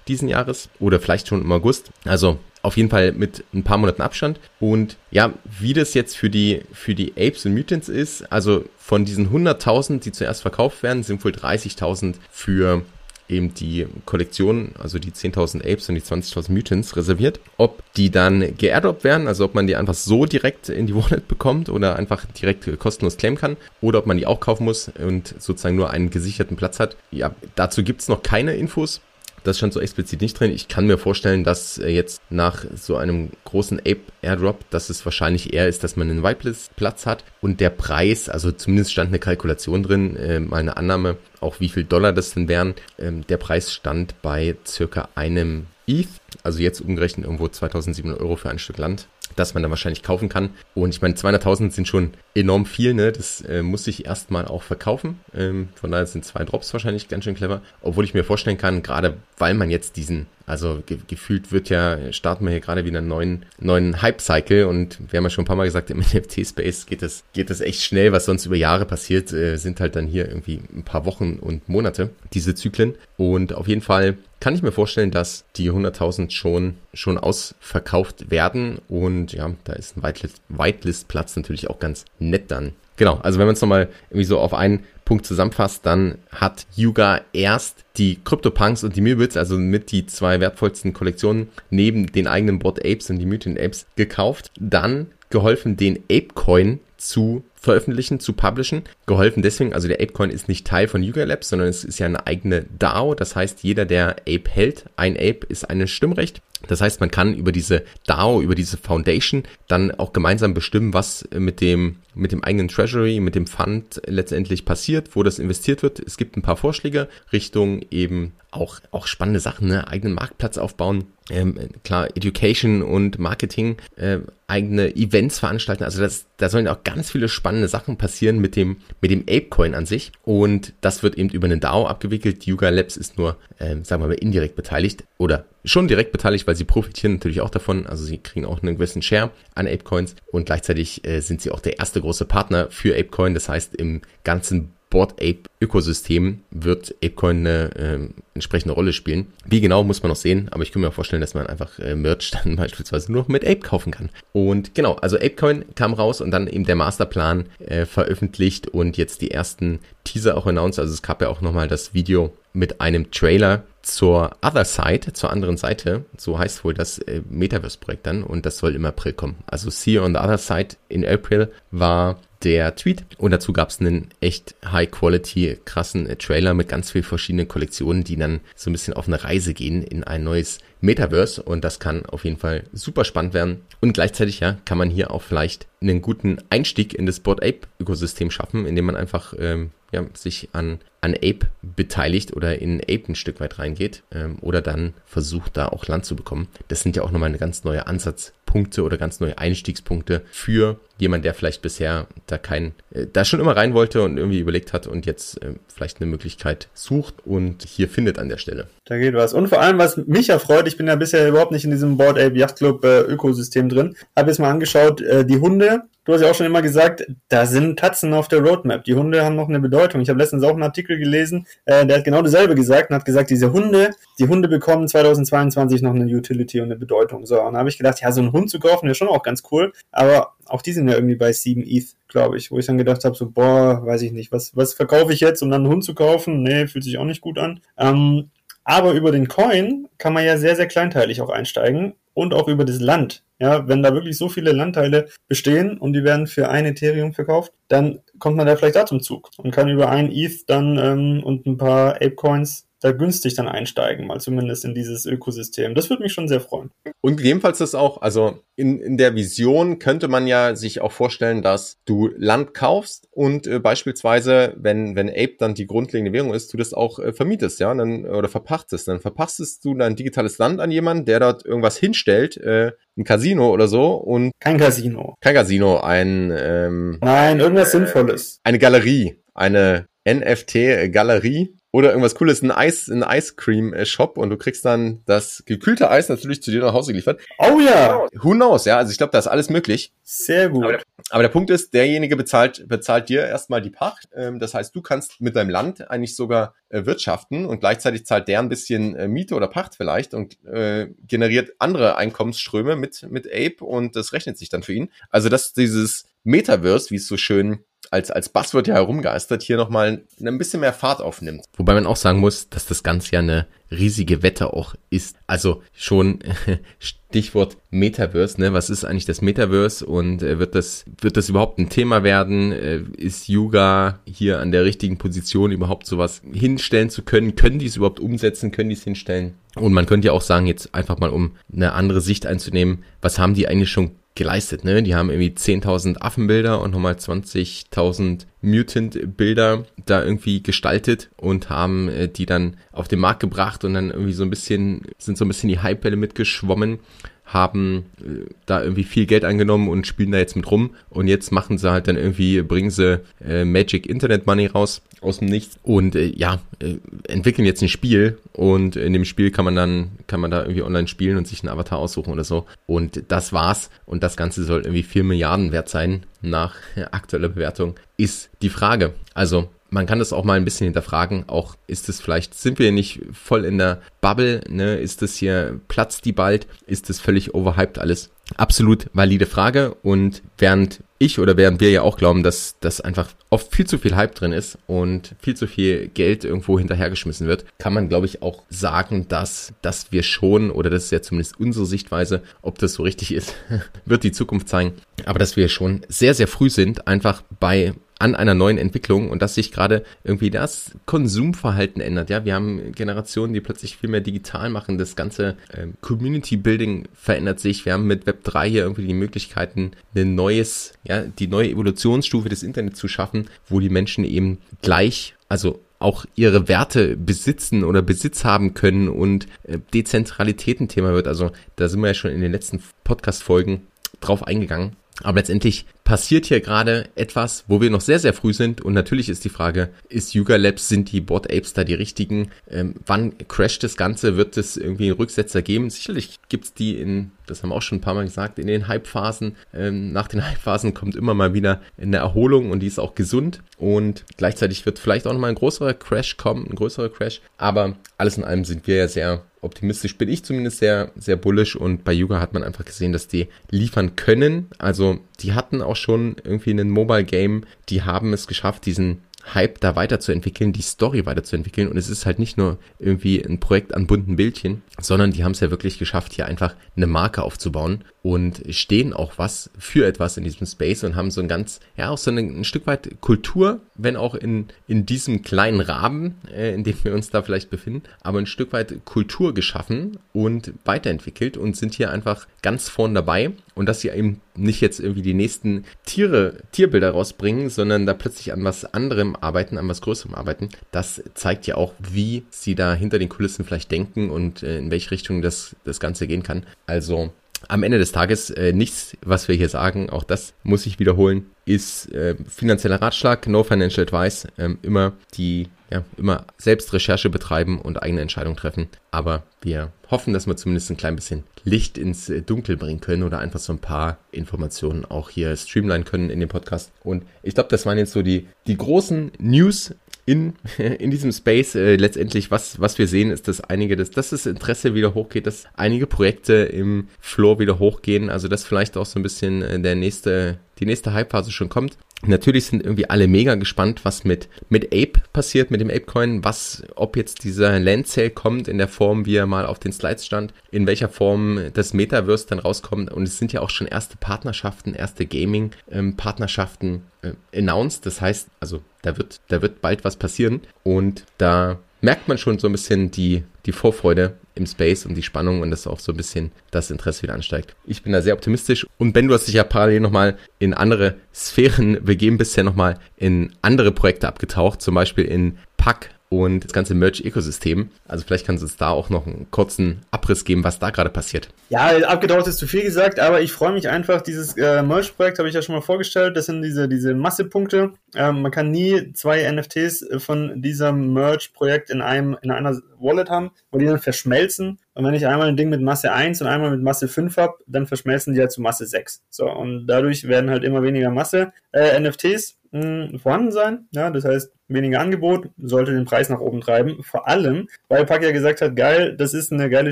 diesen 0.07 0.27
Jahres 0.27 0.69
oder 0.79 0.99
vielleicht 0.99 1.27
schon 1.27 1.41
im 1.41 1.51
August. 1.51 1.91
Also 2.05 2.37
auf 2.61 2.77
jeden 2.77 2.89
Fall 2.89 3.11
mit 3.11 3.43
ein 3.53 3.63
paar 3.63 3.77
Monaten 3.77 4.01
Abstand. 4.01 4.39
Und 4.59 4.97
ja, 5.11 5.33
wie 5.43 5.73
das 5.73 5.93
jetzt 5.93 6.15
für 6.17 6.29
die, 6.29 6.61
für 6.71 6.95
die 6.95 7.11
Apes 7.17 7.45
und 7.45 7.53
Mutants 7.53 7.89
ist, 7.89 8.31
also 8.31 8.63
von 8.77 9.05
diesen 9.05 9.29
100.000, 9.29 9.99
die 9.99 10.11
zuerst 10.11 10.41
verkauft 10.41 10.81
werden, 10.81 11.03
sind 11.03 11.23
wohl 11.23 11.31
30.000 11.31 12.15
für 12.31 12.83
eben 13.29 13.53
die 13.53 13.87
Kollektion, 14.05 14.71
also 14.77 14.99
die 14.99 15.11
10.000 15.11 15.59
Apes 15.59 15.89
und 15.89 15.95
die 15.95 16.01
20.000 16.01 16.51
Mutants 16.51 16.95
reserviert. 16.95 17.39
Ob 17.57 17.83
die 17.95 18.09
dann 18.09 18.57
geairdroppt 18.57 19.03
werden, 19.03 19.27
also 19.27 19.45
ob 19.45 19.55
man 19.55 19.67
die 19.67 19.75
einfach 19.75 19.93
so 19.93 20.25
direkt 20.25 20.69
in 20.69 20.87
die 20.87 20.95
Wallet 20.95 21.27
bekommt 21.27 21.69
oder 21.69 21.95
einfach 21.95 22.25
direkt 22.25 22.79
kostenlos 22.79 23.17
claimen 23.17 23.37
kann 23.37 23.57
oder 23.81 23.99
ob 23.99 24.05
man 24.05 24.17
die 24.17 24.25
auch 24.25 24.39
kaufen 24.39 24.65
muss 24.65 24.91
und 25.03 25.35
sozusagen 25.39 25.75
nur 25.75 25.89
einen 25.89 26.09
gesicherten 26.09 26.57
Platz 26.57 26.79
hat. 26.79 26.95
Ja, 27.11 27.33
dazu 27.55 27.83
gibt's 27.83 28.07
noch 28.07 28.23
keine 28.23 28.55
Infos. 28.55 29.01
Das 29.43 29.57
stand 29.57 29.73
so 29.73 29.79
explizit 29.79 30.21
nicht 30.21 30.39
drin. 30.39 30.51
Ich 30.51 30.67
kann 30.67 30.87
mir 30.87 30.97
vorstellen, 30.97 31.43
dass 31.43 31.77
äh, 31.77 31.89
jetzt 31.89 32.21
nach 32.29 32.65
so 32.75 32.95
einem 32.95 33.29
großen 33.45 33.79
Ape 33.79 34.01
Airdrop, 34.21 34.69
dass 34.69 34.89
es 34.89 35.03
wahrscheinlich 35.05 35.53
eher 35.53 35.67
ist, 35.67 35.83
dass 35.83 35.95
man 35.95 36.09
einen 36.09 36.23
Whitelist-Platz 36.23 37.05
hat 37.05 37.23
und 37.41 37.59
der 37.59 37.69
Preis, 37.69 38.29
also 38.29 38.51
zumindest 38.51 38.93
stand 38.93 39.09
eine 39.09 39.19
Kalkulation 39.19 39.83
drin, 39.83 40.15
äh, 40.15 40.39
mal 40.39 40.57
eine 40.57 40.77
Annahme, 40.77 41.17
auch 41.41 41.59
wie 41.59 41.69
viel 41.69 41.83
Dollar 41.83 42.13
das 42.13 42.33
denn 42.33 42.47
wären. 42.47 42.73
Ähm, 42.97 43.27
der 43.27 43.37
Preis 43.37 43.73
stand 43.73 44.21
bei 44.21 44.55
circa 44.65 45.09
einem 45.15 45.67
ETH, 45.87 46.07
also 46.43 46.59
jetzt 46.59 46.81
umgerechnet 46.81 47.25
irgendwo 47.25 47.47
2700 47.47 48.19
Euro 48.19 48.35
für 48.35 48.49
ein 48.49 48.59
Stück 48.59 48.77
Land 48.77 49.07
das 49.35 49.53
man 49.53 49.63
dann 49.63 49.71
wahrscheinlich 49.71 50.03
kaufen 50.03 50.29
kann. 50.29 50.51
Und 50.75 50.91
ich 50.91 51.01
meine, 51.01 51.15
200.000 51.15 51.71
sind 51.71 51.87
schon 51.87 52.11
enorm 52.35 52.65
viel, 52.65 52.93
ne? 52.93 53.11
Das 53.11 53.41
äh, 53.41 53.61
muss 53.61 53.87
ich 53.87 54.05
erstmal 54.05 54.45
auch 54.45 54.63
verkaufen. 54.63 55.19
Ähm, 55.35 55.69
von 55.75 55.91
daher 55.91 56.05
sind 56.05 56.25
zwei 56.25 56.43
Drops 56.43 56.73
wahrscheinlich 56.73 57.07
ganz 57.07 57.23
schön 57.23 57.35
clever. 57.35 57.61
Obwohl 57.81 58.05
ich 58.05 58.13
mir 58.13 58.23
vorstellen 58.23 58.57
kann, 58.57 58.83
gerade 58.83 59.17
weil 59.37 59.53
man 59.53 59.69
jetzt 59.69 59.95
diesen 59.97 60.27
also 60.45 60.83
ge 60.85 60.97
gefühlt 61.07 61.51
wird 61.51 61.69
ja, 61.69 62.11
starten 62.11 62.43
wir 62.43 62.51
hier 62.51 62.59
gerade 62.59 62.83
wieder 62.83 62.97
einen 62.97 63.07
neuen, 63.07 63.45
neuen 63.59 64.01
Hype-Cycle 64.01 64.65
und 64.65 64.99
wir 65.09 65.17
haben 65.17 65.23
ja 65.23 65.29
schon 65.29 65.43
ein 65.43 65.47
paar 65.47 65.55
Mal 65.55 65.65
gesagt, 65.65 65.89
im 65.89 65.99
NFT-Space 66.13 66.85
geht 66.85 67.01
es, 67.01 67.23
geht 67.33 67.49
es 67.49 67.61
echt 67.61 67.81
schnell, 67.81 68.11
was 68.11 68.25
sonst 68.25 68.45
über 68.45 68.57
Jahre 68.57 68.85
passiert, 68.85 69.31
äh, 69.31 69.55
sind 69.55 69.79
halt 69.79 69.95
dann 69.95 70.05
hier 70.05 70.27
irgendwie 70.27 70.61
ein 70.75 70.83
paar 70.83 71.05
Wochen 71.05 71.39
und 71.39 71.69
Monate, 71.69 72.09
diese 72.33 72.55
Zyklen. 72.55 72.95
Und 73.15 73.53
auf 73.53 73.67
jeden 73.67 73.81
Fall 73.81 74.17
kann 74.43 74.55
ich 74.55 74.61
mir 74.61 74.73
vorstellen, 74.73 75.09
dass 75.09 75.45
die 75.55 75.71
100.000 75.71 76.29
schon, 76.29 76.75
schon 76.93 77.17
ausverkauft 77.17 78.29
werden 78.29 78.81
und 78.89 79.31
ja, 79.31 79.49
da 79.63 79.71
ist 79.71 79.95
ein 79.95 80.03
Whitelist-Platz 80.03 81.37
natürlich 81.37 81.69
auch 81.69 81.79
ganz 81.79 82.03
nett 82.19 82.51
dann. 82.51 82.73
Genau, 82.97 83.21
also 83.23 83.39
wenn 83.39 83.45
man 83.45 83.53
es 83.53 83.61
nochmal 83.61 83.87
irgendwie 84.09 84.25
so 84.25 84.39
auf 84.39 84.53
einen 84.53 84.83
Punkt 85.05 85.25
zusammenfasst, 85.25 85.85
dann 85.85 86.17
hat 86.29 86.65
Yuga 86.75 87.21
erst 87.31 87.85
die 87.95 88.19
CryptoPunks 88.21 88.83
und 88.83 88.97
die 88.97 89.01
Meebits, 89.01 89.37
also 89.37 89.57
mit 89.57 89.93
die 89.93 90.07
zwei 90.07 90.41
wertvollsten 90.41 90.91
Kollektionen, 90.91 91.47
neben 91.69 92.07
den 92.07 92.27
eigenen 92.27 92.59
Bot 92.59 92.79
Apes 92.79 93.09
und 93.09 93.19
die 93.19 93.25
Mutant 93.25 93.57
Apes 93.57 93.85
gekauft. 93.95 94.51
Dann 94.59 95.07
geholfen, 95.29 95.77
den 95.77 96.03
Apecoin 96.11 96.81
zu 96.97 97.45
veröffentlichen, 97.63 98.19
zu 98.19 98.33
publishen. 98.33 98.83
Geholfen 99.05 99.41
deswegen, 99.41 99.73
also 99.73 99.87
der 99.87 100.01
Apecoin 100.01 100.29
ist 100.29 100.49
nicht 100.49 100.67
Teil 100.67 100.89
von 100.89 101.01
Yuga 101.01 101.23
Labs, 101.23 101.49
sondern 101.49 101.69
es 101.69 101.85
ist 101.85 101.97
ja 101.97 102.05
eine 102.05 102.27
eigene 102.27 102.65
DAO. 102.77 103.15
Das 103.15 103.37
heißt, 103.37 103.63
jeder, 103.63 103.85
der 103.85 104.17
Ape 104.27 104.49
hält, 104.49 104.85
ein 104.97 105.15
Ape 105.15 105.45
ist 105.47 105.69
ein 105.69 105.87
Stimmrecht. 105.87 106.41
Das 106.67 106.81
heißt, 106.81 106.99
man 106.99 107.11
kann 107.11 107.33
über 107.33 107.51
diese 107.51 107.83
DAO, 108.05 108.41
über 108.41 108.55
diese 108.55 108.77
Foundation 108.77 109.43
dann 109.67 109.91
auch 109.91 110.13
gemeinsam 110.13 110.53
bestimmen, 110.53 110.93
was 110.93 111.27
mit 111.37 111.61
dem, 111.61 111.97
mit 112.15 112.31
dem 112.31 112.43
eigenen 112.43 112.67
Treasury, 112.67 113.19
mit 113.19 113.35
dem 113.35 113.47
Fund 113.47 114.01
letztendlich 114.05 114.65
passiert, 114.65 115.15
wo 115.15 115.23
das 115.23 115.39
investiert 115.39 115.83
wird. 115.83 115.99
Es 115.99 116.17
gibt 116.17 116.37
ein 116.37 116.41
paar 116.41 116.57
Vorschläge 116.57 117.09
Richtung 117.31 117.81
eben 117.91 118.33
auch, 118.51 118.79
auch 118.91 119.07
spannende 119.07 119.39
Sachen, 119.39 119.67
ne? 119.67 119.87
eigenen 119.87 120.13
Marktplatz 120.13 120.57
aufbauen, 120.57 121.05
ähm, 121.29 121.57
klar, 121.83 122.07
Education 122.15 122.81
und 122.81 123.19
Marketing, 123.19 123.77
äh, 123.95 124.19
eigene 124.47 124.95
Events 124.95 125.39
veranstalten. 125.39 125.83
Also 125.83 126.01
das, 126.01 126.25
da 126.37 126.49
sollen 126.49 126.67
auch 126.67 126.83
ganz 126.83 127.11
viele 127.11 127.29
spannende 127.53 127.67
Sachen 127.67 127.97
passieren 127.97 128.39
mit 128.39 128.55
dem, 128.55 128.77
mit 128.99 129.11
dem 129.11 129.21
Apecoin 129.21 129.75
an 129.75 129.85
sich. 129.85 130.11
Und 130.23 130.73
das 130.81 131.03
wird 131.03 131.15
eben 131.17 131.29
über 131.29 131.45
eine 131.45 131.59
DAO 131.59 131.85
abgewickelt. 131.85 132.47
Yuga 132.47 132.69
Labs 132.69 132.97
ist 132.97 133.17
nur, 133.17 133.37
ähm, 133.59 133.83
sagen 133.83 134.01
wir 134.01 134.07
mal, 134.07 134.15
indirekt 134.15 134.55
beteiligt 134.55 135.03
oder 135.19 135.45
schon 135.63 135.87
direkt 135.87 136.11
beteiligt, 136.11 136.47
weil 136.47 136.55
sie 136.55 136.63
profitieren 136.63 137.13
natürlich 137.13 137.41
auch 137.41 137.51
davon. 137.51 137.85
Also 137.85 138.05
sie 138.05 138.17
kriegen 138.17 138.45
auch 138.45 138.63
einen 138.63 138.75
gewissen 138.75 139.03
Share 139.03 139.29
an 139.53 139.67
Apecoins 139.67 140.15
und 140.31 140.45
gleichzeitig 140.45 141.05
äh, 141.05 141.19
sind 141.19 141.41
sie 141.41 141.51
auch 141.51 141.59
der 141.59 141.77
erste 141.77 142.01
große 142.01 142.25
Partner 142.25 142.71
für 142.71 142.95
Apecoin. 142.95 143.35
Das 143.35 143.49
heißt, 143.49 143.75
im 143.75 144.01
ganzen 144.23 144.73
Board 144.93 145.13
Ape 145.13 145.49
Ökosystem 145.59 146.41
wird 146.51 146.93
Apecoin 147.03 147.39
eine 147.39 147.75
äh, 147.75 147.99
entsprechende 148.35 148.75
Rolle 148.75 148.93
spielen. 148.93 149.33
Wie 149.43 149.59
genau 149.59 149.83
muss 149.83 150.03
man 150.03 150.11
noch 150.11 150.15
sehen, 150.15 150.49
aber 150.51 150.61
ich 150.61 150.71
kann 150.71 150.83
mir 150.83 150.91
vorstellen, 150.91 151.21
dass 151.21 151.33
man 151.33 151.47
einfach 151.47 151.79
äh, 151.79 151.95
Merch 151.95 152.29
dann 152.29 152.55
beispielsweise 152.57 153.11
nur 153.11 153.23
noch 153.23 153.27
mit 153.27 153.43
Ape 153.43 153.61
kaufen 153.61 153.89
kann. 153.89 154.11
Und 154.33 154.75
genau, 154.75 154.93
also 154.97 155.15
Apecoin 155.15 155.65
kam 155.73 155.95
raus 155.95 156.21
und 156.21 156.29
dann 156.29 156.45
eben 156.45 156.65
der 156.65 156.75
Masterplan 156.75 157.45
äh, 157.57 157.87
veröffentlicht 157.87 158.67
und 158.67 158.95
jetzt 158.95 159.21
die 159.21 159.31
ersten 159.31 159.79
Teaser 160.03 160.37
auch 160.37 160.45
announced. 160.45 160.77
Also 160.77 160.93
es 160.93 161.01
gab 161.01 161.23
ja 161.23 161.29
auch 161.29 161.41
nochmal 161.41 161.67
das 161.67 161.95
Video 161.95 162.31
mit 162.53 162.79
einem 162.79 163.09
Trailer 163.09 163.63
zur 163.81 164.37
Other 164.43 164.65
Side, 164.65 165.13
zur 165.13 165.31
anderen 165.31 165.57
Seite. 165.57 166.05
So 166.17 166.37
heißt 166.37 166.63
wohl 166.63 166.75
das 166.75 166.99
äh, 166.99 167.23
Metaverse-Projekt 167.27 168.05
dann 168.05 168.21
und 168.21 168.45
das 168.45 168.59
soll 168.59 168.75
im 168.75 168.85
April 168.85 169.13
kommen. 169.13 169.37
Also 169.47 169.71
See 169.71 169.93
You 169.93 170.03
on 170.03 170.13
the 170.13 170.19
Other 170.19 170.37
Side 170.37 170.75
in 170.87 171.03
April 171.03 171.51
war 171.71 172.19
der 172.43 172.75
Tweet. 172.75 173.05
Und 173.17 173.31
dazu 173.31 173.53
gab 173.53 173.69
es 173.69 173.79
einen 173.79 174.09
echt 174.21 174.55
high-quality, 174.65 175.59
krassen 175.65 176.07
äh, 176.07 176.15
Trailer 176.15 176.53
mit 176.53 176.69
ganz 176.69 176.91
vielen 176.91 177.03
verschiedenen 177.03 177.47
Kollektionen, 177.47 178.03
die 178.03 178.17
dann 178.17 178.41
so 178.55 178.69
ein 178.69 178.73
bisschen 178.73 178.93
auf 178.93 179.07
eine 179.07 179.23
Reise 179.23 179.53
gehen 179.53 179.83
in 179.83 180.03
ein 180.03 180.23
neues 180.23 180.59
Metaverse. 180.81 181.41
Und 181.41 181.63
das 181.63 181.79
kann 181.79 182.05
auf 182.05 182.25
jeden 182.25 182.37
Fall 182.37 182.63
super 182.73 183.05
spannend 183.05 183.33
werden. 183.33 183.61
Und 183.81 183.93
gleichzeitig, 183.93 184.39
ja, 184.39 184.57
kann 184.65 184.77
man 184.77 184.89
hier 184.89 185.11
auch 185.11 185.21
vielleicht 185.21 185.67
einen 185.89 186.01
guten 186.01 186.37
Einstieg 186.49 186.93
in 186.93 187.05
das 187.05 187.19
Board 187.19 187.43
Ape-Ökosystem 187.43 188.31
schaffen, 188.31 188.65
indem 188.65 188.85
man 188.85 188.95
einfach 188.95 189.33
ähm, 189.37 189.71
ja, 189.93 190.03
sich 190.15 190.49
an, 190.53 190.79
an 191.01 191.13
Ape 191.13 191.47
beteiligt 191.61 192.35
oder 192.35 192.59
in 192.59 192.81
Ape 192.81 193.03
ein 193.09 193.15
Stück 193.15 193.39
weit 193.39 193.59
reingeht 193.59 194.03
ähm, 194.11 194.37
oder 194.41 194.61
dann 194.61 194.93
versucht, 195.05 195.55
da 195.55 195.67
auch 195.67 195.87
Land 195.87 196.05
zu 196.05 196.15
bekommen. 196.15 196.47
Das 196.67 196.81
sind 196.81 196.95
ja 196.95 197.03
auch 197.03 197.11
nochmal 197.11 197.29
eine 197.29 197.37
ganz 197.37 197.63
neue 197.63 197.85
Ansatzpunkte 197.85 198.83
oder 198.83 198.97
ganz 198.97 199.19
neue 199.19 199.37
Einstiegspunkte 199.37 200.23
für 200.31 200.79
jemand, 200.97 201.25
der 201.25 201.35
vielleicht 201.35 201.61
bisher 201.61 202.07
da 202.25 202.39
kein, 202.39 202.73
äh, 202.91 203.05
da 203.11 203.23
schon 203.23 203.39
immer 203.39 203.55
rein 203.55 203.75
wollte 203.75 204.01
und 204.01 204.17
irgendwie 204.17 204.39
überlegt 204.39 204.73
hat 204.73 204.87
und 204.87 205.05
jetzt 205.05 205.41
äh, 205.43 205.53
vielleicht 205.67 206.01
eine 206.01 206.09
Möglichkeit 206.09 206.69
sucht 206.73 207.15
und 207.25 207.63
hier 207.63 207.87
findet 207.87 208.17
an 208.17 208.29
der 208.29 208.37
Stelle. 208.37 208.67
Da 208.85 208.97
geht 208.97 209.13
was. 209.13 209.33
Und 209.33 209.47
vor 209.47 209.61
allem, 209.61 209.77
was 209.77 209.97
mich 209.97 210.29
erfreut, 210.29 210.67
ich 210.67 210.77
bin 210.77 210.87
ja 210.87 210.95
bisher 210.95 211.27
überhaupt 211.27 211.51
nicht 211.51 211.63
in 211.63 211.71
diesem 211.71 211.97
Board 211.97 212.19
Ape 212.19 212.37
Yacht 212.37 212.57
Club 212.57 212.83
äh, 212.83 213.01
Ökosystem 213.01 213.69
drin, 213.69 213.95
habe 214.15 214.29
jetzt 214.29 214.39
mal 214.39 214.49
angeschaut, 214.49 215.01
äh, 215.01 215.25
die 215.25 215.39
Hunde 215.39 215.83
du 216.05 216.13
hast 216.13 216.21
ja 216.21 216.29
auch 216.29 216.35
schon 216.35 216.45
immer 216.45 216.61
gesagt, 216.61 217.05
da 217.29 217.45
sind 217.45 217.79
Tatzen 217.79 218.13
auf 218.13 218.27
der 218.27 218.41
Roadmap. 218.41 218.83
Die 218.83 218.95
Hunde 218.95 219.23
haben 219.23 219.35
noch 219.35 219.49
eine 219.49 219.59
Bedeutung. 219.59 220.01
Ich 220.01 220.09
habe 220.09 220.19
letztens 220.19 220.43
auch 220.43 220.51
einen 220.51 220.63
Artikel 220.63 220.97
gelesen, 220.97 221.47
äh, 221.65 221.85
der 221.85 221.97
hat 221.97 222.03
genau 222.03 222.21
dasselbe 222.21 222.55
gesagt 222.55 222.89
und 222.89 222.95
hat 222.95 223.05
gesagt, 223.05 223.29
diese 223.29 223.51
Hunde, 223.51 223.91
die 224.19 224.27
Hunde 224.27 224.47
bekommen 224.47 224.87
2022 224.87 225.81
noch 225.81 225.93
eine 225.93 226.05
Utility 226.05 226.59
und 226.59 226.65
eine 226.65 226.75
Bedeutung. 226.75 227.25
So, 227.25 227.41
und 227.41 227.53
da 227.53 227.59
habe 227.59 227.69
ich 227.69 227.77
gedacht, 227.77 228.01
ja, 228.01 228.11
so 228.11 228.21
einen 228.21 228.33
Hund 228.33 228.49
zu 228.49 228.59
kaufen 228.59 228.85
wäre 228.85 228.95
schon 228.95 229.07
auch 229.07 229.23
ganz 229.23 229.43
cool, 229.51 229.73
aber 229.91 230.33
auch 230.45 230.61
die 230.61 230.73
sind 230.73 230.87
ja 230.87 230.95
irgendwie 230.95 231.15
bei 231.15 231.31
7 231.31 231.63
ETH, 231.65 231.95
glaube 232.07 232.37
ich, 232.37 232.51
wo 232.51 232.59
ich 232.59 232.65
dann 232.65 232.77
gedacht 232.77 233.05
habe, 233.05 233.15
so, 233.15 233.29
boah, 233.29 233.85
weiß 233.85 234.01
ich 234.01 234.11
nicht, 234.11 234.31
was, 234.31 234.55
was 234.55 234.73
verkaufe 234.73 235.13
ich 235.13 235.21
jetzt, 235.21 235.41
um 235.41 235.49
dann 235.49 235.61
einen 235.61 235.71
Hund 235.71 235.83
zu 235.83 235.95
kaufen? 235.95 236.43
Nee, 236.43 236.67
fühlt 236.67 236.83
sich 236.83 236.97
auch 236.97 237.05
nicht 237.05 237.21
gut 237.21 237.39
an. 237.39 237.61
Ähm, 237.77 238.29
aber 238.63 238.93
über 238.93 239.11
den 239.11 239.27
Coin 239.27 239.87
kann 239.97 240.13
man 240.13 240.25
ja 240.25 240.37
sehr, 240.37 240.55
sehr 240.55 240.67
kleinteilig 240.67 241.21
auch 241.21 241.29
einsteigen 241.29 241.93
und 242.13 242.33
auch 242.33 242.47
über 242.47 242.65
das 242.65 242.79
Land. 242.79 243.23
Ja, 243.39 243.67
wenn 243.67 243.83
da 243.83 243.93
wirklich 243.93 244.17
so 244.17 244.29
viele 244.29 244.53
Landteile 244.53 245.09
bestehen 245.27 245.77
und 245.77 245.93
die 245.93 246.03
werden 246.03 246.27
für 246.27 246.49
ein 246.49 246.65
Ethereum 246.65 247.13
verkauft, 247.13 247.51
dann 247.67 247.99
kommt 248.19 248.37
man 248.37 248.47
da 248.47 248.55
vielleicht 248.55 248.75
da 248.75 248.85
zum 248.85 249.01
Zug 249.01 249.31
und 249.37 249.51
kann 249.51 249.67
über 249.67 249.89
ein 249.89 250.11
ETH 250.11 250.47
dann 250.49 250.77
ähm, 250.77 251.23
und 251.23 251.45
ein 251.45 251.57
paar 251.57 251.95
Ape-Coins 251.95 252.67
da 252.83 252.91
günstig 252.91 253.35
dann 253.35 253.47
einsteigen, 253.47 254.07
mal 254.07 254.19
zumindest 254.19 254.65
in 254.65 254.75
dieses 254.75 255.05
Ökosystem. 255.05 255.73
Das 255.73 255.89
würde 255.89 256.03
mich 256.03 256.11
schon 256.11 256.27
sehr 256.27 256.41
freuen. 256.41 256.69
Und 257.01 257.17
gegebenenfalls 257.17 257.59
das 257.59 257.75
auch, 257.75 258.01
also 258.01 258.39
in, 258.55 258.79
in 258.79 258.97
der 258.97 259.15
Vision 259.15 259.79
könnte 259.79 260.09
man 260.09 260.27
ja 260.27 260.55
sich 260.55 260.81
auch 260.81 260.91
vorstellen, 260.91 261.41
dass 261.41 261.77
du 261.85 262.09
Land 262.17 262.53
kaufst 262.53 263.07
und 263.11 263.47
äh, 263.47 263.59
beispielsweise, 263.59 264.53
wenn, 264.57 264.95
wenn 264.95 265.09
Ape 265.09 265.35
dann 265.39 265.53
die 265.53 265.65
grundlegende 265.65 266.11
Währung 266.11 266.33
ist, 266.33 266.53
du 266.53 266.57
das 266.57 266.73
auch 266.73 266.99
äh, 266.99 267.13
vermietest, 267.13 267.59
ja, 267.61 267.73
dann, 267.73 268.05
oder 268.05 268.27
verpachtest. 268.27 268.87
Dann 268.87 268.99
verpachtest 268.99 269.63
du 269.63 269.73
dein 269.75 269.95
digitales 269.95 270.37
Land 270.37 270.59
an 270.59 270.69
jemanden, 270.69 271.05
der 271.05 271.21
dort 271.21 271.45
irgendwas 271.45 271.77
hinstellt, 271.77 272.35
äh, 272.37 272.73
ein 272.97 273.05
Casino 273.05 273.51
oder 273.51 273.67
so 273.67 273.93
und. 273.93 274.31
Kein 274.39 274.57
Casino. 274.57 275.15
Kein 275.21 275.35
Casino, 275.35 275.79
ein 275.79 276.33
ähm, 276.35 276.97
Nein, 277.01 277.39
irgendwas 277.39 277.71
Sinnvolles. 277.71 278.39
Eine 278.43 278.59
Galerie. 278.59 279.19
Eine 279.33 279.87
NFT-Galerie 280.07 281.55
oder 281.73 281.89
irgendwas 281.89 282.13
Cooles, 282.13 282.43
ein 282.43 282.51
Eis, 282.51 282.87
ein 282.87 283.03
Ice 283.03 283.33
Cream 283.35 283.73
Shop 283.83 284.19
und 284.19 284.29
du 284.29 284.37
kriegst 284.37 284.63
dann 284.63 285.01
das 285.07 285.43
gekühlte 285.47 285.89
Eis 285.89 286.07
natürlich 286.07 286.43
zu 286.43 286.51
dir 286.51 286.61
nach 286.61 286.73
Hause 286.73 286.93
geliefert. 286.93 287.19
Oh 287.39 287.59
ja! 287.59 288.07
Who 288.13 288.31
knows, 288.33 288.65
ja? 288.65 288.77
Also 288.77 288.91
ich 288.91 288.99
glaube, 288.99 289.09
da 289.09 289.17
ist 289.17 289.25
alles 289.25 289.49
möglich. 289.49 289.91
Sehr 290.03 290.49
gut. 290.49 290.63
Aber 290.63 290.73
der, 290.73 290.83
aber 291.09 291.23
der, 291.23 291.29
Punkt 291.29 291.49
ist, 291.49 291.73
derjenige 291.73 292.15
bezahlt, 292.15 292.67
bezahlt 292.67 293.09
dir 293.09 293.25
erstmal 293.25 293.59
die 293.59 293.71
Pacht. 293.71 294.07
Ähm, 294.15 294.37
das 294.37 294.53
heißt, 294.53 294.75
du 294.75 294.83
kannst 294.83 295.19
mit 295.19 295.35
deinem 295.35 295.49
Land 295.49 295.89
eigentlich 295.89 296.15
sogar 296.15 296.53
äh, 296.69 296.85
wirtschaften 296.85 297.47
und 297.47 297.59
gleichzeitig 297.59 298.05
zahlt 298.05 298.27
der 298.27 298.37
ein 298.37 298.49
bisschen 298.49 298.95
äh, 298.95 299.07
Miete 299.07 299.33
oder 299.33 299.47
Pacht 299.47 299.75
vielleicht 299.75 300.13
und 300.13 300.43
äh, 300.45 300.89
generiert 301.07 301.53
andere 301.57 301.95
Einkommensströme 301.95 302.75
mit, 302.75 303.07
mit 303.09 303.25
Ape 303.25 303.65
und 303.65 303.95
das 303.95 304.13
rechnet 304.13 304.37
sich 304.37 304.49
dann 304.49 304.61
für 304.61 304.73
ihn. 304.73 304.91
Also 305.09 305.27
dass 305.27 305.53
dieses 305.53 306.05
Metaverse, 306.23 306.91
wie 306.91 306.97
es 306.97 307.07
so 307.07 307.17
schön 307.17 307.63
als, 307.93 308.11
als 308.11 308.29
Buzzword 308.29 308.67
ja 308.67 308.75
herumgeistert, 308.75 309.43
hier 309.43 309.55
nochmal 309.55 310.01
ein 310.19 310.37
bisschen 310.37 310.59
mehr 310.59 310.73
Fahrt 310.73 310.99
aufnimmt. 310.99 311.45
Wobei 311.55 311.75
man 311.75 311.85
auch 311.85 311.95
sagen 311.95 312.19
muss, 312.19 312.49
dass 312.49 312.65
das 312.65 312.83
Ganze 312.83 313.11
ja 313.13 313.19
eine 313.19 313.47
riesige 313.71 314.23
Wette 314.23 314.53
auch 314.53 314.75
ist. 314.89 315.15
Also 315.27 315.61
schon 315.73 316.19
Stichwort 316.79 317.57
Metaverse, 317.69 318.39
ne? 318.41 318.53
Was 318.53 318.69
ist 318.69 318.83
eigentlich 318.83 319.05
das 319.05 319.21
Metaverse 319.21 319.85
und 319.85 320.23
äh, 320.23 320.39
wird 320.39 320.55
das 320.55 320.85
wird 321.01 321.17
das 321.17 321.29
überhaupt 321.29 321.59
ein 321.59 321.69
Thema 321.69 322.03
werden? 322.03 322.51
Äh, 322.51 322.81
ist 322.97 323.29
Yuga 323.29 323.99
hier 324.05 324.39
an 324.39 324.51
der 324.51 324.65
richtigen 324.65 324.97
Position 324.97 325.51
überhaupt 325.51 325.85
sowas 325.85 326.21
hinstellen 326.31 326.89
zu 326.89 327.03
können? 327.03 327.35
Können 327.35 327.59
die 327.59 327.67
es 327.67 327.75
überhaupt 327.75 327.99
umsetzen? 327.99 328.51
Können 328.51 328.69
die 328.69 328.75
es 328.75 328.83
hinstellen? 328.83 329.35
Und 329.55 329.73
man 329.73 329.85
könnte 329.85 330.07
ja 330.07 330.13
auch 330.13 330.21
sagen, 330.21 330.47
jetzt 330.47 330.73
einfach 330.73 330.97
mal 330.97 331.11
um 331.11 331.33
eine 331.51 331.73
andere 331.73 332.01
Sicht 332.01 332.25
einzunehmen, 332.25 332.83
was 333.01 333.19
haben 333.19 333.35
die 333.35 333.47
eigentlich 333.47 333.71
schon 333.71 333.91
geleistet, 334.15 334.63
ne? 334.63 334.83
Die 334.83 334.95
haben 334.95 335.09
irgendwie 335.09 335.29
10.000 335.29 335.97
Affenbilder 335.99 336.61
und 336.61 336.71
nochmal 336.71 336.93
20.000 336.93 338.25
Mutant-Bilder 338.41 339.65
da 339.85 340.03
irgendwie 340.03 340.43
gestaltet 340.43 341.09
und 341.17 341.49
haben 341.49 341.89
äh, 341.89 342.07
die 342.07 342.25
dann 342.25 342.57
auf 342.71 342.87
den 342.87 342.99
Markt 342.99 343.21
gebracht 343.21 343.63
und 343.63 343.73
dann 343.73 343.89
irgendwie 343.89 344.13
so 344.13 344.23
ein 344.23 344.29
bisschen, 344.29 344.81
sind 344.97 345.17
so 345.17 345.25
ein 345.25 345.29
bisschen 345.29 345.49
die 345.49 345.59
Hype-Welle 345.59 345.95
mitgeschwommen 345.95 346.79
haben 347.25 347.85
äh, 347.99 348.29
da 348.45 348.61
irgendwie 348.61 348.83
viel 348.83 349.05
Geld 349.05 349.25
angenommen 349.25 349.69
und 349.69 349.87
spielen 349.87 350.11
da 350.11 350.17
jetzt 350.17 350.35
mit 350.35 350.49
rum. 350.49 350.71
Und 350.89 351.07
jetzt 351.07 351.31
machen 351.31 351.57
sie 351.57 351.71
halt 351.71 351.87
dann 351.87 351.97
irgendwie, 351.97 352.41
bringen 352.41 352.69
sie 352.69 353.01
äh, 353.25 353.45
Magic 353.45 353.87
Internet 353.87 354.27
Money 354.27 354.47
raus 354.47 354.81
aus 355.01 355.19
dem 355.19 355.27
Nichts 355.27 355.57
und 355.63 355.95
äh, 355.95 356.05
ja, 356.15 356.39
äh, 356.59 356.75
entwickeln 357.07 357.45
jetzt 357.45 357.61
ein 357.61 357.69
Spiel 357.69 358.17
und 358.31 358.75
in 358.75 358.93
dem 358.93 359.05
Spiel 359.05 359.31
kann 359.31 359.45
man 359.45 359.55
dann, 359.55 359.91
kann 360.07 360.19
man 360.19 360.31
da 360.31 360.41
irgendwie 360.41 360.63
online 360.63 360.87
spielen 360.87 361.17
und 361.17 361.27
sich 361.27 361.41
einen 361.41 361.49
Avatar 361.49 361.79
aussuchen 361.79 362.11
oder 362.11 362.23
so. 362.23 362.45
Und 362.65 363.03
das 363.09 363.33
war's. 363.33 363.69
Und 363.85 364.03
das 364.03 364.17
Ganze 364.17 364.43
soll 364.43 364.61
irgendwie 364.61 364.83
vier 364.83 365.03
Milliarden 365.03 365.51
wert 365.51 365.69
sein 365.69 366.03
nach 366.21 366.55
aktueller 366.91 367.29
Bewertung, 367.29 367.75
ist 367.97 368.29
die 368.41 368.49
Frage. 368.49 368.93
Also 369.13 369.49
man 369.73 369.87
kann 369.87 369.99
das 369.99 370.13
auch 370.13 370.23
mal 370.23 370.37
ein 370.37 370.45
bisschen 370.45 370.65
hinterfragen. 370.65 371.27
Auch 371.27 371.55
ist 371.67 371.89
es 371.89 371.99
vielleicht, 371.99 372.35
sind 372.35 372.59
wir 372.59 372.71
nicht 372.71 373.01
voll 373.11 373.43
in 373.43 373.57
der 373.57 373.81
Bubble, 374.01 374.41
ne? 374.47 374.75
Ist 374.75 375.01
das 375.01 375.15
hier, 375.15 375.59
platzt 375.67 376.05
die 376.05 376.13
bald? 376.13 376.47
Ist 376.67 376.89
das 376.89 376.99
völlig 376.99 377.33
overhyped 377.33 377.79
alles? 377.79 378.11
Absolut 378.37 378.87
valide 378.93 379.25
Frage. 379.25 379.75
Und 379.81 380.21
während 380.37 380.81
ich 380.99 381.19
oder 381.19 381.37
während 381.37 381.59
wir 381.59 381.71
ja 381.71 381.81
auch 381.81 381.97
glauben, 381.97 382.23
dass 382.23 382.55
das 382.61 382.81
einfach 382.81 383.09
oft 383.29 383.53
viel 383.53 383.65
zu 383.65 383.77
viel 383.77 383.95
Hype 383.95 384.15
drin 384.15 384.31
ist 384.31 384.57
und 384.67 385.15
viel 385.19 385.35
zu 385.35 385.47
viel 385.47 385.87
Geld 385.87 386.23
irgendwo 386.23 386.57
hinterhergeschmissen 386.57 387.27
wird, 387.27 387.45
kann 387.57 387.73
man, 387.73 387.89
glaube 387.89 388.05
ich, 388.05 388.21
auch 388.21 388.43
sagen, 388.49 389.07
dass, 389.09 389.53
dass 389.61 389.91
wir 389.91 390.03
schon, 390.03 390.51
oder 390.51 390.69
das 390.69 390.85
ist 390.85 390.91
ja 390.91 391.01
zumindest 391.01 391.39
unsere 391.39 391.65
Sichtweise, 391.65 392.21
ob 392.41 392.59
das 392.59 392.73
so 392.73 392.83
richtig 392.83 393.13
ist, 393.13 393.35
wird 393.85 394.03
die 394.03 394.11
Zukunft 394.11 394.47
zeigen, 394.47 394.73
aber 395.05 395.19
dass 395.19 395.35
wir 395.35 395.49
schon 395.49 395.81
sehr, 395.89 396.13
sehr 396.13 396.27
früh 396.27 396.49
sind, 396.49 396.87
einfach 396.87 397.23
bei 397.39 397.73
an 398.03 398.15
einer 398.15 398.33
neuen 398.33 398.57
Entwicklung 398.57 399.09
und 399.09 399.21
dass 399.21 399.35
sich 399.35 399.53
gerade 399.53 399.85
irgendwie 400.03 400.29
das 400.29 400.71
Konsumverhalten 400.85 401.81
ändert. 401.81 402.09
Ja, 402.09 402.25
wir 402.25 402.35
haben 402.35 402.73
Generationen, 402.73 403.33
die 403.33 403.39
plötzlich 403.39 403.77
viel 403.77 403.89
mehr 403.89 404.01
digital 404.01 404.49
machen. 404.49 404.77
Das 404.77 404.97
ganze 404.97 405.37
äh, 405.53 405.67
Community 405.79 406.35
Building 406.35 406.89
verändert 406.93 407.39
sich. 407.39 407.63
Wir 407.63 407.71
haben 407.71 407.87
mit 407.87 408.05
Web 408.05 408.25
3 408.25 408.49
hier 408.49 408.63
irgendwie 408.63 408.85
die 408.85 408.93
Möglichkeiten, 408.93 409.71
ein 409.95 410.15
neues, 410.15 410.73
ja, 410.83 411.03
die 411.03 411.27
neue 411.27 411.51
Evolutionsstufe 411.51 412.27
des 412.27 412.43
Internets 412.43 412.77
zu 412.77 412.89
schaffen, 412.89 413.29
wo 413.47 413.61
die 413.61 413.69
Menschen 413.69 414.03
eben 414.03 414.39
gleich, 414.61 415.15
also 415.29 415.61
auch 415.79 416.05
ihre 416.15 416.49
Werte 416.49 416.97
besitzen 416.97 417.63
oder 417.63 417.81
Besitz 417.81 418.25
haben 418.25 418.53
können 418.53 418.89
und 418.89 419.27
äh, 419.43 419.59
Dezentralität 419.73 420.59
ein 420.59 420.67
Thema 420.67 420.91
wird. 420.91 421.07
Also 421.07 421.31
da 421.55 421.69
sind 421.69 421.79
wir 421.79 421.87
ja 421.87 421.93
schon 421.93 422.11
in 422.11 422.19
den 422.19 422.33
letzten 422.33 422.61
Podcast-Folgen 422.83 423.61
drauf 424.01 424.27
eingegangen. 424.27 424.75
Aber 425.01 425.19
letztendlich 425.19 425.65
passiert 425.83 426.25
hier 426.25 426.39
gerade 426.39 426.89
etwas, 426.95 427.43
wo 427.47 427.61
wir 427.61 427.69
noch 427.69 427.81
sehr, 427.81 427.99
sehr 427.99 428.13
früh 428.13 428.33
sind. 428.33 428.61
Und 428.61 428.73
natürlich 428.73 429.09
ist 429.09 429.25
die 429.25 429.29
Frage, 429.29 429.69
ist 429.89 430.13
Yuga 430.13 430.37
Labs, 430.37 430.67
sind 430.69 430.91
die 430.91 431.01
Bot 431.01 431.31
Apes 431.31 431.53
da 431.53 431.63
die 431.63 431.73
richtigen? 431.73 432.29
Ähm, 432.49 432.75
wann 432.85 433.17
crasht 433.27 433.63
das 433.63 433.75
Ganze? 433.75 434.15
Wird 434.15 434.37
es 434.37 434.57
irgendwie 434.57 434.85
einen 434.85 434.95
Rücksetzer 434.95 435.41
geben? 435.41 435.69
Sicherlich 435.69 436.19
gibt's 436.29 436.53
die 436.53 436.77
in, 436.77 437.11
das 437.27 437.43
haben 437.43 437.49
wir 437.49 437.55
auch 437.55 437.61
schon 437.61 437.79
ein 437.79 437.81
paar 437.81 437.95
Mal 437.95 438.05
gesagt, 438.05 438.39
in 438.39 438.47
den 438.47 438.67
Hype-Phasen. 438.67 439.35
Ähm, 439.53 439.91
nach 439.91 440.07
den 440.07 440.25
Hype-Phasen 440.27 440.73
kommt 440.73 440.95
immer 440.95 441.13
mal 441.13 441.33
wieder 441.33 441.61
eine 441.77 441.97
Erholung 441.97 442.51
und 442.51 442.61
die 442.61 442.67
ist 442.67 442.79
auch 442.79 442.95
gesund. 442.95 443.41
Und 443.57 444.05
gleichzeitig 444.17 444.65
wird 444.65 444.79
vielleicht 444.79 445.05
auch 445.05 445.13
nochmal 445.13 445.31
ein 445.31 445.35
größerer 445.35 445.73
Crash 445.73 446.17
kommen, 446.17 446.47
ein 446.49 446.55
größerer 446.55 446.89
Crash. 446.89 447.21
Aber 447.37 447.75
alles 447.97 448.17
in 448.17 448.23
allem 448.23 448.45
sind 448.45 448.67
wir 448.67 448.75
ja 448.75 448.87
sehr 448.87 449.23
optimistisch 449.43 449.97
bin 449.97 450.09
ich 450.09 450.23
zumindest 450.23 450.59
sehr, 450.59 450.91
sehr 450.95 451.15
bullish 451.15 451.55
und 451.55 451.83
bei 451.83 451.93
Yuga 451.93 452.19
hat 452.19 452.33
man 452.33 452.43
einfach 452.43 452.65
gesehen, 452.65 452.93
dass 452.93 453.07
die 453.07 453.27
liefern 453.49 453.95
können. 453.95 454.47
Also 454.57 454.99
die 455.19 455.33
hatten 455.33 455.61
auch 455.61 455.75
schon 455.75 456.15
irgendwie 456.23 456.51
einen 456.51 456.69
Mobile 456.69 457.03
Game, 457.03 457.43
die 457.69 457.83
haben 457.83 458.13
es 458.13 458.27
geschafft, 458.27 458.65
diesen 458.65 459.03
Hype 459.33 459.59
da 459.61 459.75
weiterzuentwickeln, 459.75 460.51
die 460.51 460.61
Story 460.61 461.05
weiterzuentwickeln. 461.05 461.67
Und 461.69 461.77
es 461.77 461.89
ist 461.89 462.05
halt 462.05 462.19
nicht 462.19 462.37
nur 462.37 462.57
irgendwie 462.79 463.23
ein 463.23 463.39
Projekt 463.39 463.73
an 463.73 463.87
bunten 463.87 464.15
Bildchen, 464.17 464.63
sondern 464.79 465.11
die 465.11 465.23
haben 465.23 465.31
es 465.31 465.39
ja 465.39 465.49
wirklich 465.49 465.79
geschafft, 465.79 466.13
hier 466.13 466.25
einfach 466.25 466.55
eine 466.75 466.87
Marke 466.87 467.23
aufzubauen 467.23 467.83
und 468.03 468.43
stehen 468.49 468.91
auch 468.91 469.13
was 469.17 469.49
für 469.57 469.87
etwas 469.87 470.17
in 470.17 470.25
diesem 470.25 470.45
Space 470.45 470.83
und 470.83 470.95
haben 470.95 471.09
so 471.09 471.21
ein 471.21 471.29
ganz, 471.29 471.61
ja, 471.77 471.89
auch 471.89 471.97
so 471.97 472.11
ein, 472.11 472.17
ein 472.17 472.43
Stück 472.43 472.67
weit 472.67 472.99
Kultur, 472.99 473.61
wenn 473.75 473.95
auch 473.95 474.13
in, 474.13 474.47
in 474.67 474.85
diesem 474.85 475.21
kleinen 475.21 475.61
Rahmen, 475.61 476.15
äh, 476.29 476.53
in 476.53 476.65
dem 476.65 476.75
wir 476.83 476.93
uns 476.93 477.09
da 477.09 477.23
vielleicht 477.23 477.49
befinden, 477.49 477.83
aber 478.01 478.19
ein 478.19 478.25
Stück 478.25 478.51
weit 478.51 478.83
Kultur 478.83 479.33
geschaffen 479.33 479.99
und 480.11 480.51
weiterentwickelt 480.65 481.37
und 481.37 481.55
sind 481.55 481.75
hier 481.75 481.91
einfach 481.91 482.27
ganz 482.41 482.67
vorn 482.67 482.93
dabei 482.93 483.31
und 483.55 483.67
dass 483.67 483.79
sie 483.79 483.87
eben 483.87 484.19
nicht 484.35 484.59
jetzt 484.59 484.81
irgendwie 484.81 485.01
die 485.01 485.13
nächsten 485.13 485.63
Tiere, 485.85 486.39
Tierbilder 486.51 486.91
rausbringen, 486.91 487.49
sondern 487.49 487.85
da 487.85 487.93
plötzlich 487.93 488.33
an 488.33 488.43
was 488.43 488.65
anderem 488.73 489.15
arbeiten, 489.15 489.57
an 489.57 489.69
was 489.69 489.79
Größerem 489.79 490.13
arbeiten, 490.13 490.49
das 490.71 491.01
zeigt 491.13 491.47
ja 491.47 491.55
auch, 491.55 491.73
wie 491.79 492.23
sie 492.31 492.55
da 492.55 492.73
hinter 492.73 492.99
den 492.99 493.07
Kulissen 493.07 493.45
vielleicht 493.45 493.71
denken 493.71 494.09
und 494.09 494.43
äh, 494.43 494.57
in 494.57 494.71
welche 494.71 494.91
Richtung 494.91 495.21
das, 495.21 495.55
das 495.63 495.79
Ganze 495.79 496.05
gehen 496.05 496.23
kann. 496.23 496.45
Also 496.65 497.13
am 497.47 497.63
Ende 497.63 497.77
des 497.77 497.91
Tages 497.91 498.29
äh, 498.29 498.53
nichts, 498.53 498.97
was 499.01 499.27
wir 499.27 499.35
hier 499.35 499.49
sagen, 499.49 499.89
auch 499.89 500.03
das 500.03 500.33
muss 500.43 500.65
ich 500.65 500.79
wiederholen, 500.79 501.27
ist 501.45 501.91
äh, 501.93 502.15
finanzieller 502.27 502.81
Ratschlag, 502.81 503.27
no 503.27 503.43
financial 503.43 503.83
advice, 503.83 504.27
ähm, 504.37 504.59
immer 504.61 504.93
die, 505.15 505.49
ja, 505.69 505.83
immer 505.97 506.25
selbst 506.37 506.71
Recherche 506.73 507.09
betreiben 507.09 507.59
und 507.59 507.81
eigene 507.81 508.01
Entscheidungen 508.01 508.37
treffen. 508.37 508.67
Aber 508.91 509.23
wir 509.41 509.71
hoffen, 509.89 510.13
dass 510.13 510.27
wir 510.27 510.37
zumindest 510.37 510.69
ein 510.69 510.77
klein 510.77 510.95
bisschen 510.95 511.23
Licht 511.43 511.77
ins 511.77 512.11
Dunkel 512.25 512.55
bringen 512.55 512.79
können 512.79 513.03
oder 513.03 513.19
einfach 513.19 513.39
so 513.39 513.51
ein 513.51 513.59
paar 513.59 513.97
Informationen 514.11 514.85
auch 514.85 515.09
hier 515.09 515.35
streamline 515.35 515.83
können 515.83 516.09
in 516.09 516.19
dem 516.19 516.29
Podcast. 516.29 516.71
Und 516.83 517.03
ich 517.21 517.33
glaube, 517.33 517.49
das 517.49 517.65
waren 517.65 517.77
jetzt 517.77 517.91
so 517.91 518.01
die, 518.01 518.27
die 518.47 518.57
großen 518.57 519.11
News 519.19 519.73
in, 520.05 520.33
in 520.57 520.91
diesem 520.91 521.11
Space 521.11 521.55
äh, 521.55 521.75
letztendlich, 521.75 522.31
was, 522.31 522.59
was 522.59 522.77
wir 522.77 522.87
sehen, 522.87 523.11
ist, 523.11 523.27
dass 523.27 523.41
einige, 523.41 523.75
dass, 523.75 523.91
dass 523.91 524.09
das 524.09 524.25
Interesse 524.25 524.73
wieder 524.75 524.93
hochgeht, 524.93 525.27
dass 525.27 525.45
einige 525.55 525.87
Projekte 525.87 526.33
im 526.33 526.87
Floor 526.99 527.39
wieder 527.39 527.59
hochgehen, 527.59 528.09
also 528.09 528.27
dass 528.27 528.43
vielleicht 528.43 528.75
auch 528.77 528.85
so 528.85 528.99
ein 528.99 529.03
bisschen 529.03 529.41
äh, 529.41 529.59
der 529.59 529.75
nächste, 529.75 530.39
die 530.59 530.65
nächste 530.65 530.93
Hype-Phase 530.93 531.31
schon 531.31 531.49
kommt. 531.49 531.77
Natürlich 532.05 532.47
sind 532.47 532.63
irgendwie 532.63 532.89
alle 532.89 533.07
mega 533.07 533.35
gespannt, 533.35 533.85
was 533.85 534.03
mit, 534.03 534.27
mit 534.49 534.73
Ape 534.73 535.01
passiert, 535.13 535.51
mit 535.51 535.61
dem 535.61 535.69
Apecoin, 535.69 536.23
was, 536.23 536.63
ob 536.75 536.97
jetzt 536.97 537.23
dieser 537.23 537.57
Land 537.59 537.87
Sale 537.87 538.09
kommt 538.09 538.49
in 538.49 538.57
der 538.57 538.67
Form, 538.67 539.05
wie 539.05 539.15
er 539.15 539.25
mal 539.25 539.45
auf 539.45 539.59
den 539.59 539.71
Slides 539.71 540.05
stand, 540.05 540.33
in 540.51 540.67
welcher 540.67 540.89
Form 540.89 541.39
das 541.53 541.73
Metaverse 541.73 542.27
dann 542.27 542.39
rauskommt. 542.39 542.91
Und 542.91 543.03
es 543.03 543.17
sind 543.17 543.31
ja 543.31 543.39
auch 543.39 543.49
schon 543.49 543.67
erste 543.67 543.95
Partnerschaften, 543.95 544.73
erste 544.73 545.05
Gaming-Partnerschaften 545.05 546.81
ähm, 547.03 547.15
äh, 547.31 547.39
announced. 547.39 547.85
Das 547.85 548.01
heißt, 548.01 548.27
also 548.41 548.61
da 548.81 548.97
wird, 548.97 549.21
da 549.29 549.41
wird 549.41 549.61
bald 549.61 549.85
was 549.85 549.95
passieren. 549.95 550.41
Und 550.63 551.05
da 551.17 551.59
merkt 551.83 552.07
man 552.07 552.17
schon 552.17 552.39
so 552.39 552.47
ein 552.47 552.53
bisschen 552.53 552.91
die, 552.91 553.23
die 553.45 553.51
Vorfreude 553.51 554.15
im 554.35 554.45
Space 554.45 554.85
und 554.85 554.95
die 554.95 555.03
Spannung 555.03 555.41
und 555.41 555.51
dass 555.51 555.67
auch 555.67 555.79
so 555.79 555.91
ein 555.91 555.97
bisschen 555.97 556.31
das 556.49 556.71
Interesse 556.71 557.03
wieder 557.03 557.13
ansteigt. 557.13 557.55
Ich 557.65 557.83
bin 557.83 557.91
da 557.91 558.01
sehr 558.01 558.13
optimistisch. 558.13 558.65
Und 558.77 558.93
Ben, 558.93 559.07
du 559.07 559.13
hast 559.13 559.27
dich 559.27 559.35
ja 559.35 559.43
parallel 559.43 559.81
nochmal 559.81 560.17
in 560.39 560.53
andere 560.53 560.95
Sphären 561.13 561.83
begeben, 561.83 562.17
bisher 562.17 562.45
nochmal 562.45 562.79
in 562.95 563.33
andere 563.41 563.73
Projekte 563.73 564.07
abgetaucht, 564.07 564.61
zum 564.61 564.75
Beispiel 564.75 565.03
in 565.03 565.37
Pack 565.57 565.89
und 566.19 566.43
das 566.45 566.53
ganze 566.53 566.73
Merch-Ökosystem. 566.73 567.69
Also 567.87 568.03
vielleicht 568.05 568.25
kannst 568.25 568.41
du 568.41 568.45
uns 568.45 568.57
da 568.57 568.69
auch 568.69 568.89
noch 568.89 569.05
einen 569.05 569.27
kurzen 569.31 569.81
Abriss 569.91 570.25
geben, 570.25 570.43
was 570.43 570.59
da 570.59 570.69
gerade 570.69 570.89
passiert. 570.89 571.29
Ja, 571.49 571.67
abgetaucht 571.87 572.27
ist 572.27 572.37
zu 572.37 572.47
viel 572.47 572.63
gesagt, 572.63 572.99
aber 572.99 573.21
ich 573.21 573.31
freue 573.31 573.53
mich 573.53 573.69
einfach. 573.69 574.01
Dieses 574.01 574.37
äh, 574.37 574.63
Merch-Projekt 574.63 575.19
habe 575.19 575.29
ich 575.29 575.35
ja 575.35 575.41
schon 575.41 575.55
mal 575.55 575.61
vorgestellt. 575.61 576.17
Das 576.17 576.25
sind 576.25 576.41
diese, 576.41 576.67
diese 576.67 576.93
Massepunkte. 576.93 577.73
Ähm, 577.95 578.21
man 578.21 578.31
kann 578.31 578.51
nie 578.51 578.93
zwei 578.93 579.29
NFTs 579.31 579.85
von 579.97 580.41
diesem 580.41 580.93
Merch-Projekt 580.93 581.69
in 581.69 581.81
einem, 581.81 582.17
in 582.21 582.31
einer 582.31 582.59
Wallet 582.79 583.09
haben, 583.09 583.31
wo 583.51 583.57
die 583.57 583.65
dann 583.65 583.79
verschmelzen. 583.79 584.59
Und 584.73 584.85
wenn 584.85 584.93
ich 584.93 585.07
einmal 585.07 585.27
ein 585.27 585.37
Ding 585.37 585.49
mit 585.49 585.61
Masse 585.61 585.93
1 585.93 586.21
und 586.21 586.27
einmal 586.27 586.51
mit 586.51 586.61
Masse 586.61 586.87
5 586.87 587.17
habe, 587.17 587.35
dann 587.47 587.67
verschmelzen 587.67 588.13
die 588.13 588.19
halt 588.19 588.31
zu 588.31 588.41
Masse 588.41 588.65
6. 588.65 589.03
So, 589.09 589.29
und 589.29 589.67
dadurch 589.67 590.07
werden 590.07 590.29
halt 590.29 590.43
immer 590.43 590.63
weniger 590.63 590.89
Masse 590.89 591.31
äh, 591.51 591.79
NFTs 591.79 592.37
mh, 592.53 592.99
vorhanden 592.99 593.31
sein. 593.31 593.67
Ja, 593.71 593.89
das 593.89 594.05
heißt, 594.05 594.31
weniger 594.47 594.79
Angebot 594.79 595.29
sollte 595.37 595.73
den 595.73 595.85
Preis 595.85 596.09
nach 596.09 596.19
oben 596.19 596.41
treiben. 596.41 596.81
Vor 596.83 597.07
allem, 597.07 597.47
weil 597.67 597.85
Pack 597.85 598.03
ja 598.03 598.11
gesagt 598.11 598.41
hat, 598.41 598.55
geil, 598.55 598.95
das 598.95 599.13
ist 599.13 599.33
eine 599.33 599.49
geile 599.49 599.71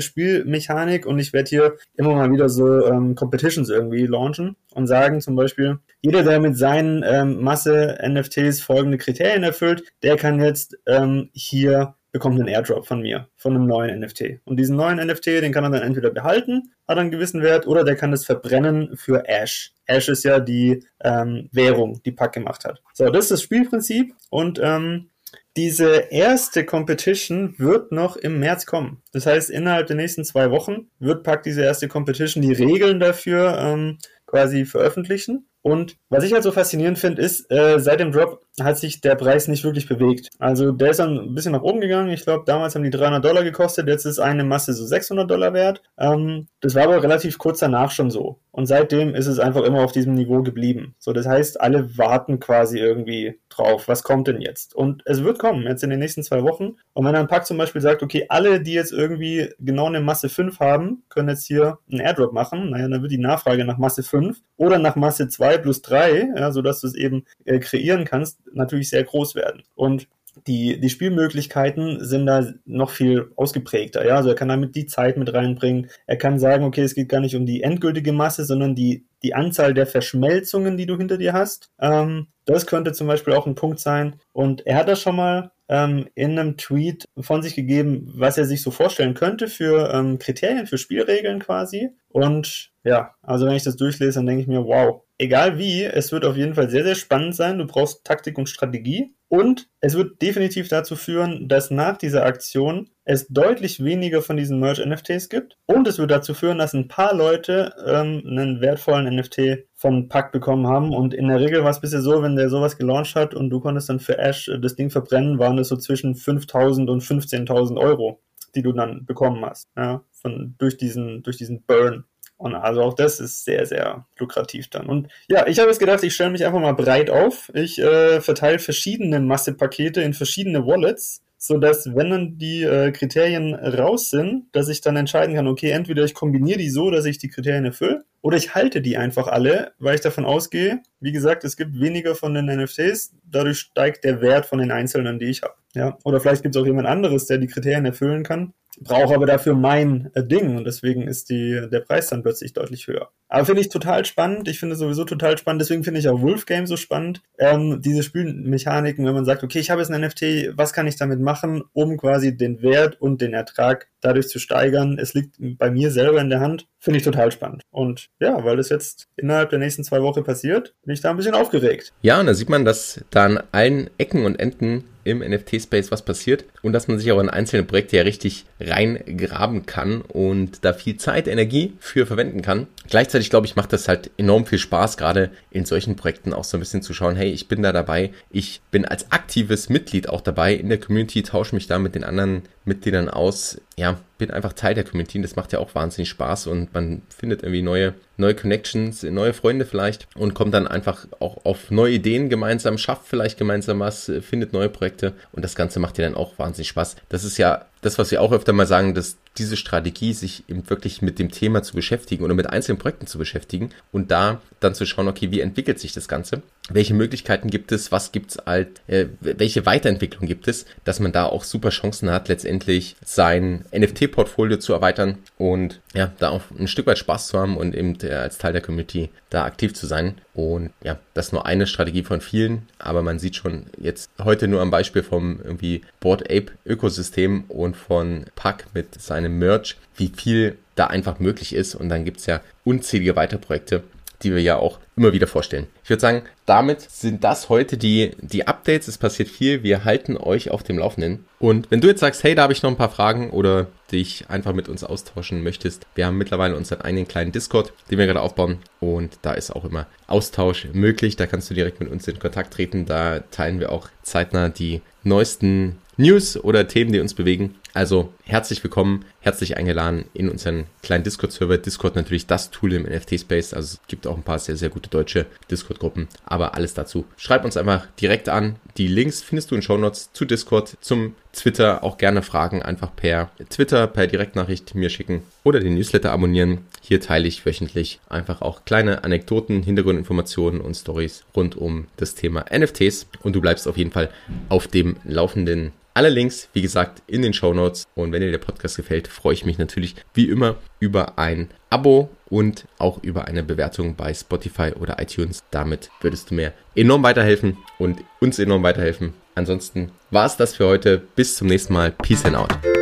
Spielmechanik 0.00 1.06
und 1.06 1.18
ich 1.18 1.32
werde 1.32 1.48
hier 1.48 1.76
immer 1.96 2.14
mal 2.14 2.30
wieder 2.30 2.48
so 2.48 2.86
ähm, 2.86 3.14
Competitions 3.14 3.70
irgendwie 3.70 4.06
launchen 4.06 4.56
und 4.74 4.86
sagen 4.86 5.20
zum 5.20 5.36
Beispiel, 5.36 5.78
jeder, 6.02 6.22
der 6.22 6.40
mit 6.40 6.56
seinen 6.56 7.02
ähm, 7.06 7.42
Masse-NFTs 7.42 8.60
folgende 8.60 8.98
Kriterien 8.98 9.42
erfüllt, 9.42 9.84
der 10.02 10.16
kann 10.16 10.40
jetzt 10.40 10.76
ähm, 10.86 11.30
hier 11.32 11.94
bekommt 12.12 12.38
einen 12.38 12.48
Airdrop 12.48 12.86
von 12.86 13.00
mir, 13.00 13.28
von 13.36 13.56
einem 13.56 13.66
neuen 13.66 14.00
NFT. 14.00 14.40
Und 14.44 14.58
diesen 14.58 14.76
neuen 14.76 15.04
NFT, 15.04 15.26
den 15.26 15.52
kann 15.52 15.64
er 15.64 15.70
dann 15.70 15.82
entweder 15.82 16.10
behalten, 16.10 16.72
hat 16.86 16.98
einen 16.98 17.10
gewissen 17.10 17.42
Wert, 17.42 17.66
oder 17.66 17.84
der 17.84 17.96
kann 17.96 18.12
es 18.12 18.24
verbrennen 18.24 18.96
für 18.96 19.26
Ash. 19.26 19.72
Ash 19.86 20.08
ist 20.08 20.22
ja 20.24 20.38
die 20.38 20.84
ähm, 21.02 21.48
Währung, 21.52 22.02
die 22.04 22.12
Pack 22.12 22.32
gemacht 22.32 22.64
hat. 22.64 22.82
So, 22.92 23.08
das 23.08 23.24
ist 23.24 23.30
das 23.32 23.42
Spielprinzip 23.42 24.14
und 24.30 24.60
ähm, 24.62 25.08
diese 25.56 26.06
erste 26.10 26.64
Competition 26.64 27.54
wird 27.58 27.92
noch 27.92 28.16
im 28.16 28.38
März 28.38 28.64
kommen. 28.64 29.02
Das 29.12 29.26
heißt, 29.26 29.50
innerhalb 29.50 29.86
der 29.86 29.96
nächsten 29.96 30.24
zwei 30.24 30.50
Wochen 30.50 30.90
wird 30.98 31.24
Pack 31.24 31.42
diese 31.42 31.62
erste 31.62 31.88
Competition, 31.88 32.42
die 32.42 32.52
Regeln 32.52 33.00
dafür 33.00 33.58
ähm, 33.58 33.98
quasi 34.26 34.64
veröffentlichen. 34.64 35.46
Und 35.60 35.96
was 36.08 36.24
ich 36.24 36.32
halt 36.32 36.42
so 36.42 36.52
faszinierend 36.52 36.98
finde, 36.98 37.22
ist, 37.22 37.50
äh, 37.52 37.78
seit 37.78 38.00
dem 38.00 38.12
Drop 38.12 38.44
hat 38.60 38.78
sich 38.78 39.00
der 39.00 39.14
Preis 39.14 39.48
nicht 39.48 39.64
wirklich 39.64 39.88
bewegt. 39.88 40.28
Also 40.38 40.72
der 40.72 40.90
ist 40.90 41.00
dann 41.00 41.18
ein 41.18 41.34
bisschen 41.34 41.52
nach 41.52 41.62
oben 41.62 41.80
gegangen. 41.80 42.10
Ich 42.10 42.24
glaube, 42.24 42.44
damals 42.46 42.74
haben 42.74 42.82
die 42.82 42.90
300 42.90 43.24
Dollar 43.24 43.44
gekostet. 43.44 43.88
Jetzt 43.88 44.04
ist 44.04 44.18
eine 44.18 44.44
Masse 44.44 44.74
so 44.74 44.84
600 44.84 45.30
Dollar 45.30 45.54
wert. 45.54 45.82
Ähm, 45.98 46.48
das 46.60 46.74
war 46.74 46.84
aber 46.84 47.02
relativ 47.02 47.38
kurz 47.38 47.60
danach 47.60 47.90
schon 47.90 48.10
so. 48.10 48.38
Und 48.50 48.66
seitdem 48.66 49.14
ist 49.14 49.26
es 49.26 49.38
einfach 49.38 49.62
immer 49.62 49.82
auf 49.82 49.92
diesem 49.92 50.14
Niveau 50.14 50.42
geblieben. 50.42 50.94
So, 50.98 51.14
das 51.14 51.26
heißt, 51.26 51.60
alle 51.60 51.96
warten 51.96 52.38
quasi 52.38 52.78
irgendwie 52.78 53.40
drauf. 53.48 53.88
Was 53.88 54.02
kommt 54.02 54.28
denn 54.28 54.42
jetzt? 54.42 54.74
Und 54.74 55.02
es 55.06 55.24
wird 55.24 55.38
kommen, 55.38 55.62
jetzt 55.62 55.82
in 55.82 55.90
den 55.90 55.98
nächsten 55.98 56.22
zwei 56.22 56.42
Wochen. 56.42 56.76
Und 56.92 57.06
wenn 57.06 57.16
ein 57.16 57.28
Pack 57.28 57.46
zum 57.46 57.56
Beispiel 57.56 57.80
sagt, 57.80 58.02
okay, 58.02 58.26
alle, 58.28 58.60
die 58.60 58.74
jetzt 58.74 58.92
irgendwie 58.92 59.48
genau 59.58 59.86
eine 59.86 60.00
Masse 60.00 60.28
5 60.28 60.60
haben, 60.60 61.02
können 61.08 61.30
jetzt 61.30 61.46
hier 61.46 61.78
einen 61.90 62.00
Airdrop 62.00 62.34
machen. 62.34 62.70
Naja, 62.70 62.88
dann 62.88 63.00
wird 63.00 63.12
die 63.12 63.18
Nachfrage 63.18 63.64
nach 63.64 63.78
Masse 63.78 64.02
5 64.02 64.38
oder 64.58 64.78
nach 64.78 64.96
Masse 64.96 65.28
2 65.28 65.58
plus 65.58 65.80
3, 65.80 66.32
ja, 66.36 66.52
sodass 66.52 66.80
du 66.80 66.86
es 66.86 66.94
eben 66.94 67.24
äh, 67.46 67.58
kreieren 67.58 68.04
kannst, 68.04 68.41
natürlich 68.52 68.90
sehr 68.90 69.04
groß 69.04 69.34
werden. 69.34 69.62
Und 69.74 70.08
die, 70.46 70.80
die 70.80 70.88
Spielmöglichkeiten 70.88 72.04
sind 72.04 72.26
da 72.26 72.52
noch 72.64 72.90
viel 72.90 73.30
ausgeprägter. 73.36 74.06
Ja, 74.06 74.16
also 74.16 74.30
er 74.30 74.34
kann 74.34 74.48
damit 74.48 74.74
die 74.74 74.86
Zeit 74.86 75.16
mit 75.16 75.32
reinbringen. 75.32 75.90
Er 76.06 76.16
kann 76.16 76.38
sagen, 76.38 76.64
okay, 76.64 76.82
es 76.82 76.94
geht 76.94 77.08
gar 77.08 77.20
nicht 77.20 77.36
um 77.36 77.44
die 77.44 77.62
endgültige 77.62 78.12
Masse, 78.12 78.44
sondern 78.44 78.74
die, 78.74 79.06
die 79.22 79.34
Anzahl 79.34 79.74
der 79.74 79.86
Verschmelzungen, 79.86 80.76
die 80.76 80.86
du 80.86 80.96
hinter 80.96 81.18
dir 81.18 81.32
hast. 81.32 81.70
Ähm, 81.78 82.28
das 82.44 82.66
könnte 82.66 82.92
zum 82.92 83.06
Beispiel 83.06 83.34
auch 83.34 83.46
ein 83.46 83.54
Punkt 83.54 83.78
sein. 83.78 84.16
Und 84.32 84.66
er 84.66 84.76
hat 84.76 84.88
das 84.88 85.00
schon 85.00 85.16
mal 85.16 85.52
ähm, 85.68 86.08
in 86.14 86.38
einem 86.38 86.56
Tweet 86.56 87.08
von 87.20 87.42
sich 87.42 87.54
gegeben, 87.54 88.10
was 88.14 88.38
er 88.38 88.46
sich 88.46 88.62
so 88.62 88.70
vorstellen 88.70 89.14
könnte 89.14 89.48
für 89.48 89.92
ähm, 89.92 90.18
Kriterien, 90.18 90.66
für 90.66 90.78
Spielregeln 90.78 91.40
quasi. 91.40 91.90
Und 92.08 92.72
ja, 92.84 93.14
also 93.22 93.46
wenn 93.46 93.54
ich 93.54 93.64
das 93.64 93.76
durchlese, 93.76 94.18
dann 94.18 94.26
denke 94.26 94.42
ich 94.42 94.48
mir, 94.48 94.64
wow, 94.64 95.02
egal 95.22 95.56
wie, 95.56 95.84
es 95.84 96.12
wird 96.12 96.24
auf 96.24 96.36
jeden 96.36 96.54
Fall 96.54 96.68
sehr, 96.68 96.82
sehr 96.82 96.96
spannend 96.96 97.34
sein. 97.34 97.58
Du 97.58 97.66
brauchst 97.66 98.04
Taktik 98.04 98.36
und 98.38 98.48
Strategie. 98.48 99.14
Und 99.28 99.70
es 99.80 99.94
wird 99.94 100.20
definitiv 100.20 100.68
dazu 100.68 100.94
führen, 100.94 101.48
dass 101.48 101.70
nach 101.70 101.96
dieser 101.96 102.26
Aktion 102.26 102.90
es 103.04 103.28
deutlich 103.28 103.82
weniger 103.82 104.20
von 104.20 104.36
diesen 104.36 104.60
Merch-NFTs 104.60 105.30
gibt. 105.30 105.56
Und 105.64 105.88
es 105.88 105.98
wird 105.98 106.10
dazu 106.10 106.34
führen, 106.34 106.58
dass 106.58 106.74
ein 106.74 106.88
paar 106.88 107.14
Leute 107.14 107.72
ähm, 107.86 108.22
einen 108.26 108.60
wertvollen 108.60 109.16
NFT 109.16 109.64
von 109.74 110.08
Pack 110.08 110.32
bekommen 110.32 110.66
haben. 110.66 110.92
Und 110.92 111.14
in 111.14 111.28
der 111.28 111.40
Regel 111.40 111.64
war 111.64 111.70
es 111.70 111.80
bisher 111.80 112.02
so, 112.02 112.22
wenn 112.22 112.36
der 112.36 112.50
sowas 112.50 112.76
gelauncht 112.76 113.14
hat 113.14 113.32
und 113.34 113.48
du 113.48 113.60
konntest 113.60 113.88
dann 113.88 114.00
für 114.00 114.18
Ash 114.18 114.50
das 114.60 114.74
Ding 114.74 114.90
verbrennen, 114.90 115.38
waren 115.38 115.58
es 115.58 115.68
so 115.68 115.76
zwischen 115.76 116.14
5.000 116.14 116.90
und 116.90 117.02
15.000 117.02 117.78
Euro, 117.78 118.20
die 118.54 118.62
du 118.62 118.72
dann 118.72 119.06
bekommen 119.06 119.42
hast. 119.46 119.68
Ja, 119.76 120.04
von, 120.10 120.56
durch 120.58 120.76
diesen, 120.76 121.22
durch 121.22 121.38
diesen 121.38 121.62
Burn. 121.64 122.04
Und 122.42 122.56
also 122.56 122.82
auch 122.82 122.94
das 122.94 123.20
ist 123.20 123.44
sehr, 123.44 123.66
sehr 123.66 124.04
lukrativ 124.18 124.68
dann. 124.68 124.86
Und 124.86 125.06
ja, 125.28 125.46
ich 125.46 125.60
habe 125.60 125.68
jetzt 125.68 125.78
gedacht, 125.78 126.02
ich 126.02 126.12
stelle 126.12 126.30
mich 126.30 126.44
einfach 126.44 126.58
mal 126.58 126.72
breit 126.72 127.08
auf. 127.08 127.52
Ich 127.54 127.78
äh, 127.78 128.20
verteile 128.20 128.58
verschiedene 128.58 129.20
Massepakete 129.20 130.02
in 130.02 130.12
verschiedene 130.12 130.66
Wallets, 130.66 131.22
sodass, 131.38 131.94
wenn 131.94 132.10
dann 132.10 132.38
die 132.38 132.64
äh, 132.64 132.90
Kriterien 132.90 133.54
raus 133.54 134.10
sind, 134.10 134.46
dass 134.50 134.68
ich 134.68 134.80
dann 134.80 134.96
entscheiden 134.96 135.36
kann, 135.36 135.46
okay, 135.46 135.70
entweder 135.70 136.02
ich 136.02 136.14
kombiniere 136.14 136.58
die 136.58 136.68
so, 136.68 136.90
dass 136.90 137.04
ich 137.04 137.18
die 137.18 137.28
Kriterien 137.28 137.64
erfülle, 137.64 138.02
oder 138.22 138.36
ich 138.36 138.56
halte 138.56 138.82
die 138.82 138.96
einfach 138.96 139.28
alle, 139.28 139.70
weil 139.78 139.94
ich 139.94 140.00
davon 140.00 140.24
ausgehe, 140.24 140.80
wie 140.98 141.12
gesagt, 141.12 141.44
es 141.44 141.56
gibt 141.56 141.78
weniger 141.78 142.16
von 142.16 142.34
den 142.34 142.46
NFTs, 142.46 143.14
dadurch 143.24 143.58
steigt 143.60 144.02
der 144.02 144.20
Wert 144.20 144.46
von 144.46 144.58
den 144.58 144.72
einzelnen, 144.72 145.20
die 145.20 145.26
ich 145.26 145.42
habe. 145.42 145.54
Ja, 145.74 145.96
oder 146.02 146.18
vielleicht 146.18 146.42
gibt 146.42 146.56
es 146.56 146.60
auch 146.60 146.66
jemand 146.66 146.88
anderes, 146.88 147.26
der 147.26 147.38
die 147.38 147.46
Kriterien 147.46 147.86
erfüllen 147.86 148.24
kann 148.24 148.52
brauche 148.84 149.14
aber 149.14 149.26
dafür 149.26 149.54
mein 149.54 150.10
äh, 150.14 150.24
Ding 150.24 150.56
und 150.56 150.64
deswegen 150.64 151.06
ist 151.08 151.30
die, 151.30 151.68
der 151.70 151.80
Preis 151.80 152.08
dann 152.08 152.22
plötzlich 152.22 152.52
deutlich 152.52 152.86
höher. 152.86 153.10
Aber 153.28 153.46
finde 153.46 153.62
ich 153.62 153.70
total 153.70 154.04
spannend. 154.04 154.46
Ich 154.46 154.60
finde 154.60 154.76
sowieso 154.76 155.04
total 155.04 155.38
spannend. 155.38 155.62
Deswegen 155.62 155.84
finde 155.84 156.00
ich 156.00 156.08
auch 156.08 156.20
Wolf 156.20 156.44
so 156.64 156.76
spannend. 156.76 157.22
Ähm, 157.38 157.80
diese 157.80 158.02
Spielmechaniken, 158.02 159.06
wenn 159.06 159.14
man 159.14 159.24
sagt, 159.24 159.42
okay, 159.42 159.58
ich 159.58 159.70
habe 159.70 159.80
jetzt 159.80 159.90
ein 159.90 160.02
NFT, 160.02 160.54
was 160.54 160.74
kann 160.74 160.86
ich 160.86 160.96
damit 160.96 161.18
machen, 161.18 161.62
um 161.72 161.96
quasi 161.96 162.36
den 162.36 162.60
Wert 162.60 163.00
und 163.00 163.22
den 163.22 163.32
Ertrag 163.32 163.88
dadurch 164.02 164.28
zu 164.28 164.38
steigern. 164.38 164.98
Es 164.98 165.14
liegt 165.14 165.36
bei 165.38 165.70
mir 165.70 165.90
selber 165.90 166.20
in 166.20 166.28
der 166.28 166.40
Hand. 166.40 166.66
Finde 166.78 166.98
ich 166.98 167.04
total 167.04 167.32
spannend. 167.32 167.62
Und 167.70 168.10
ja, 168.20 168.44
weil 168.44 168.58
das 168.58 168.68
jetzt 168.68 169.08
innerhalb 169.16 169.48
der 169.48 169.60
nächsten 169.60 169.82
zwei 169.82 170.02
Wochen 170.02 170.24
passiert, 170.24 170.74
bin 170.84 170.92
ich 170.92 171.00
da 171.00 171.08
ein 171.08 171.16
bisschen 171.16 171.34
aufgeregt. 171.34 171.94
Ja, 172.02 172.20
und 172.20 172.26
da 172.26 172.34
sieht 172.34 172.50
man, 172.50 172.66
dass 172.66 173.02
da 173.08 173.24
an 173.24 173.42
allen 173.52 173.88
Ecken 173.96 174.26
und 174.26 174.38
Enden 174.38 174.84
im 175.04 175.20
NFT-Space 175.20 175.90
was 175.90 176.02
passiert 176.02 176.44
und 176.62 176.72
dass 176.72 176.88
man 176.88 176.98
sich 176.98 177.10
auch 177.12 177.20
in 177.20 177.28
einzelne 177.28 177.64
Projekte 177.64 177.96
ja 177.96 178.02
richtig 178.02 178.44
reingraben 178.60 179.66
kann 179.66 180.00
und 180.00 180.64
da 180.64 180.72
viel 180.72 180.96
Zeit, 180.96 181.28
Energie 181.28 181.74
für 181.80 182.06
verwenden 182.06 182.42
kann. 182.42 182.66
Gleichzeitig, 182.88 183.30
glaube 183.30 183.46
ich, 183.46 183.56
macht 183.56 183.72
das 183.72 183.88
halt 183.88 184.10
enorm 184.16 184.46
viel 184.46 184.58
Spaß, 184.58 184.96
gerade 184.96 185.30
in 185.50 185.64
solchen 185.64 185.96
Projekten 185.96 186.32
auch 186.32 186.44
so 186.44 186.56
ein 186.56 186.60
bisschen 186.60 186.82
zu 186.82 186.94
schauen, 186.94 187.16
hey, 187.16 187.30
ich 187.30 187.48
bin 187.48 187.62
da 187.62 187.72
dabei, 187.72 188.12
ich 188.30 188.60
bin 188.70 188.84
als 188.84 189.10
aktives 189.12 189.68
Mitglied 189.68 190.08
auch 190.08 190.20
dabei 190.20 190.54
in 190.54 190.68
der 190.68 190.78
Community, 190.78 191.22
tausche 191.22 191.54
mich 191.54 191.66
da 191.66 191.78
mit 191.78 191.94
den 191.94 192.04
anderen 192.04 192.42
Mitgliedern 192.64 193.08
aus. 193.08 193.60
Ja, 193.76 193.98
bin 194.18 194.30
einfach 194.30 194.52
Teil 194.52 194.74
der 194.74 194.84
Community 194.84 195.18
und 195.18 195.22
das 195.22 195.34
macht 195.34 195.52
ja 195.52 195.58
auch 195.58 195.74
wahnsinnig 195.74 196.08
Spaß 196.10 196.46
und 196.46 196.72
man 196.74 197.02
findet 197.08 197.42
irgendwie 197.42 197.62
neue, 197.62 197.94
neue 198.16 198.34
Connections, 198.34 199.02
neue 199.02 199.32
Freunde 199.32 199.64
vielleicht 199.64 200.06
und 200.14 200.34
kommt 200.34 200.54
dann 200.54 200.68
einfach 200.68 201.06
auch 201.18 201.44
auf 201.44 201.70
neue 201.70 201.94
Ideen 201.94 202.28
gemeinsam, 202.28 202.78
schafft 202.78 203.06
vielleicht 203.06 203.38
gemeinsam 203.38 203.80
was, 203.80 204.12
findet 204.20 204.52
neue 204.52 204.68
Projekte 204.68 205.14
und 205.32 205.44
das 205.44 205.56
Ganze 205.56 205.80
macht 205.80 205.98
ja 205.98 206.04
dann 206.04 206.14
auch 206.14 206.38
wahnsinnig 206.38 206.51
Spaß. 206.68 206.96
Das 207.08 207.24
ist 207.24 207.38
ja 207.38 207.66
das, 207.82 207.98
was 207.98 208.10
wir 208.10 208.22
auch 208.22 208.32
öfter 208.32 208.52
mal 208.52 208.66
sagen, 208.66 208.94
dass 208.94 209.18
diese 209.38 209.56
Strategie, 209.56 210.12
sich 210.12 210.44
eben 210.48 210.68
wirklich 210.68 211.02
mit 211.02 211.18
dem 211.18 211.30
Thema 211.30 211.62
zu 211.62 211.74
beschäftigen 211.74 212.24
oder 212.24 212.34
mit 212.34 212.48
einzelnen 212.48 212.78
Projekten 212.78 213.06
zu 213.06 213.18
beschäftigen 213.18 213.70
und 213.90 214.10
da 214.10 214.40
dann 214.60 214.74
zu 214.74 214.86
schauen, 214.86 215.08
okay, 215.08 215.30
wie 215.30 215.40
entwickelt 215.40 215.80
sich 215.80 215.92
das 215.92 216.06
Ganze? 216.06 216.42
Welche 216.68 216.94
Möglichkeiten 216.94 217.50
gibt 217.50 217.72
es? 217.72 217.90
Was 217.90 218.12
gibt 218.12 218.30
es 218.30 218.38
halt? 218.46 218.80
Äh, 218.86 219.06
welche 219.20 219.66
Weiterentwicklung 219.66 220.26
gibt 220.26 220.48
es? 220.48 220.66
Dass 220.84 221.00
man 221.00 221.12
da 221.12 221.24
auch 221.24 221.44
super 221.44 221.70
Chancen 221.70 222.10
hat, 222.10 222.28
letztendlich 222.28 222.94
sein 223.04 223.64
NFT-Portfolio 223.74 224.58
zu 224.58 224.72
erweitern 224.72 225.18
und 225.38 225.80
ja, 225.92 226.12
da 226.18 226.28
auch 226.30 226.42
ein 226.56 226.68
Stück 226.68 226.86
weit 226.86 226.98
Spaß 226.98 227.28
zu 227.28 227.38
haben 227.38 227.56
und 227.56 227.74
eben 227.74 227.98
äh, 228.02 228.12
als 228.12 228.38
Teil 228.38 228.52
der 228.52 228.62
Community 228.62 229.10
da 229.30 229.44
aktiv 229.44 229.74
zu 229.74 229.86
sein. 229.86 230.14
Und 230.34 230.70
ja, 230.82 230.98
das 231.14 231.26
ist 231.26 231.32
nur 231.32 231.46
eine 231.46 231.66
Strategie 231.66 232.04
von 232.04 232.20
vielen, 232.20 232.68
aber 232.78 233.02
man 233.02 233.18
sieht 233.18 233.36
schon 233.36 233.66
jetzt 233.78 234.10
heute 234.22 234.48
nur 234.48 234.60
am 234.60 234.70
Beispiel 234.70 235.02
vom 235.02 235.40
irgendwie 235.42 235.82
Board 236.00 236.22
Ape 236.24 236.52
Ökosystem 236.64 237.44
und 237.48 237.71
von 237.74 238.24
Pack 238.34 238.66
mit 238.74 239.00
seinem 239.00 239.38
Merch, 239.38 239.76
wie 239.96 240.12
viel 240.14 240.58
da 240.74 240.86
einfach 240.86 241.18
möglich 241.18 241.54
ist. 241.54 241.74
Und 241.74 241.88
dann 241.88 242.04
gibt's 242.04 242.26
ja 242.26 242.40
unzählige 242.64 243.16
weitere 243.16 243.38
Projekte, 243.38 243.82
die 244.22 244.32
wir 244.32 244.42
ja 244.42 244.56
auch 244.56 244.78
immer 244.96 245.12
wieder 245.12 245.26
vorstellen. 245.26 245.66
Ich 245.82 245.90
würde 245.90 246.00
sagen, 246.00 246.22
damit 246.46 246.80
sind 246.80 247.24
das 247.24 247.48
heute 247.48 247.76
die, 247.76 248.12
die 248.20 248.46
Updates. 248.46 248.88
Es 248.88 248.98
passiert 248.98 249.28
viel. 249.28 249.62
Wir 249.62 249.84
halten 249.84 250.16
euch 250.16 250.50
auf 250.50 250.62
dem 250.62 250.78
Laufenden. 250.78 251.24
Und 251.38 251.70
wenn 251.70 251.80
du 251.80 251.88
jetzt 251.88 252.00
sagst, 252.00 252.22
hey, 252.22 252.34
da 252.34 252.42
habe 252.42 252.52
ich 252.52 252.62
noch 252.62 252.70
ein 252.70 252.76
paar 252.76 252.90
Fragen 252.90 253.30
oder 253.30 253.68
dich 253.90 254.26
einfach 254.28 254.52
mit 254.52 254.68
uns 254.68 254.84
austauschen 254.84 255.42
möchtest, 255.42 255.86
wir 255.94 256.06
haben 256.06 256.18
mittlerweile 256.18 256.56
unseren 256.56 256.82
einen 256.82 257.08
kleinen 257.08 257.32
Discord, 257.32 257.72
den 257.90 257.98
wir 257.98 258.06
gerade 258.06 258.20
aufbauen. 258.20 258.58
Und 258.80 259.18
da 259.22 259.32
ist 259.32 259.50
auch 259.50 259.64
immer 259.64 259.86
Austausch 260.06 260.68
möglich. 260.72 261.16
Da 261.16 261.26
kannst 261.26 261.50
du 261.50 261.54
direkt 261.54 261.80
mit 261.80 261.90
uns 261.90 262.06
in 262.06 262.18
Kontakt 262.18 262.54
treten. 262.54 262.86
Da 262.86 263.20
teilen 263.30 263.60
wir 263.60 263.72
auch 263.72 263.88
zeitnah 264.02 264.48
die 264.48 264.82
neuesten 265.04 265.78
News 265.96 266.42
oder 266.42 266.68
Themen, 266.68 266.92
die 266.92 267.00
uns 267.00 267.14
bewegen. 267.14 267.56
Also 267.74 268.12
herzlich 268.24 268.62
willkommen, 268.62 269.04
herzlich 269.20 269.56
eingeladen 269.56 270.04
in 270.14 270.28
unseren 270.28 270.64
kleinen 270.82 271.04
Discord-Server. 271.04 271.58
Discord 271.58 271.96
natürlich 271.96 272.26
das 272.26 272.50
Tool 272.50 272.72
im 272.72 272.84
NFT-Space. 272.84 273.52
Also 273.54 273.74
es 273.74 273.80
gibt 273.88 274.06
auch 274.06 274.16
ein 274.16 274.22
paar 274.22 274.38
sehr, 274.38 274.56
sehr 274.56 274.68
gute 274.68 274.88
deutsche 274.88 275.26
Discord-Gruppen. 275.50 276.08
Aber 276.24 276.54
alles 276.54 276.74
dazu. 276.74 277.04
Schreib 277.16 277.44
uns 277.44 277.56
einfach 277.56 277.86
direkt 278.00 278.28
an. 278.28 278.56
Die 278.76 278.86
Links 278.86 279.22
findest 279.22 279.50
du 279.50 279.54
in 279.54 279.62
Show 279.62 279.76
Notes 279.76 280.12
zu 280.12 280.24
Discord, 280.24 280.76
zum 280.80 281.14
Twitter. 281.32 281.82
Auch 281.84 281.98
gerne 281.98 282.22
Fragen 282.22 282.62
einfach 282.62 282.94
per 282.94 283.30
Twitter, 283.50 283.86
per 283.86 284.06
Direktnachricht 284.06 284.74
mir 284.74 284.90
schicken 284.90 285.22
oder 285.44 285.60
den 285.60 285.74
Newsletter 285.74 286.12
abonnieren. 286.12 286.58
Hier 286.80 287.00
teile 287.00 287.28
ich 287.28 287.44
wöchentlich 287.44 288.00
einfach 288.08 288.40
auch 288.40 288.64
kleine 288.64 289.04
Anekdoten, 289.04 289.62
Hintergrundinformationen 289.62 290.60
und 290.60 290.74
Stories 290.74 291.24
rund 291.34 291.56
um 291.56 291.86
das 291.96 292.14
Thema 292.14 292.44
NFTs. 292.50 293.06
Und 293.22 293.34
du 293.34 293.40
bleibst 293.40 293.66
auf 293.66 293.76
jeden 293.76 293.92
Fall 293.92 294.10
auf 294.48 294.68
dem 294.68 294.96
Laufenden 295.04 295.72
alle 295.94 296.08
Links, 296.08 296.48
wie 296.52 296.62
gesagt, 296.62 297.02
in 297.06 297.22
den 297.22 297.32
Show 297.32 297.52
Notes. 297.52 297.86
Und 297.94 298.12
wenn 298.12 298.20
dir 298.20 298.30
der 298.30 298.38
Podcast 298.38 298.76
gefällt, 298.76 299.08
freue 299.08 299.34
ich 299.34 299.44
mich 299.44 299.58
natürlich 299.58 299.96
wie 300.14 300.28
immer 300.28 300.56
über 300.80 301.18
ein 301.18 301.48
Abo 301.70 302.10
und 302.28 302.66
auch 302.78 303.02
über 303.02 303.26
eine 303.26 303.42
Bewertung 303.42 303.94
bei 303.94 304.12
Spotify 304.14 304.72
oder 304.78 305.00
iTunes. 305.00 305.42
Damit 305.50 305.90
würdest 306.00 306.30
du 306.30 306.34
mir 306.34 306.52
enorm 306.74 307.02
weiterhelfen 307.02 307.58
und 307.78 308.00
uns 308.20 308.38
enorm 308.38 308.62
weiterhelfen. 308.62 309.14
Ansonsten 309.34 309.92
war 310.10 310.26
es 310.26 310.36
das 310.36 310.56
für 310.56 310.66
heute. 310.66 311.02
Bis 311.16 311.36
zum 311.36 311.48
nächsten 311.48 311.72
Mal. 311.72 311.92
Peace 311.92 312.24
and 312.24 312.36
out. 312.36 312.81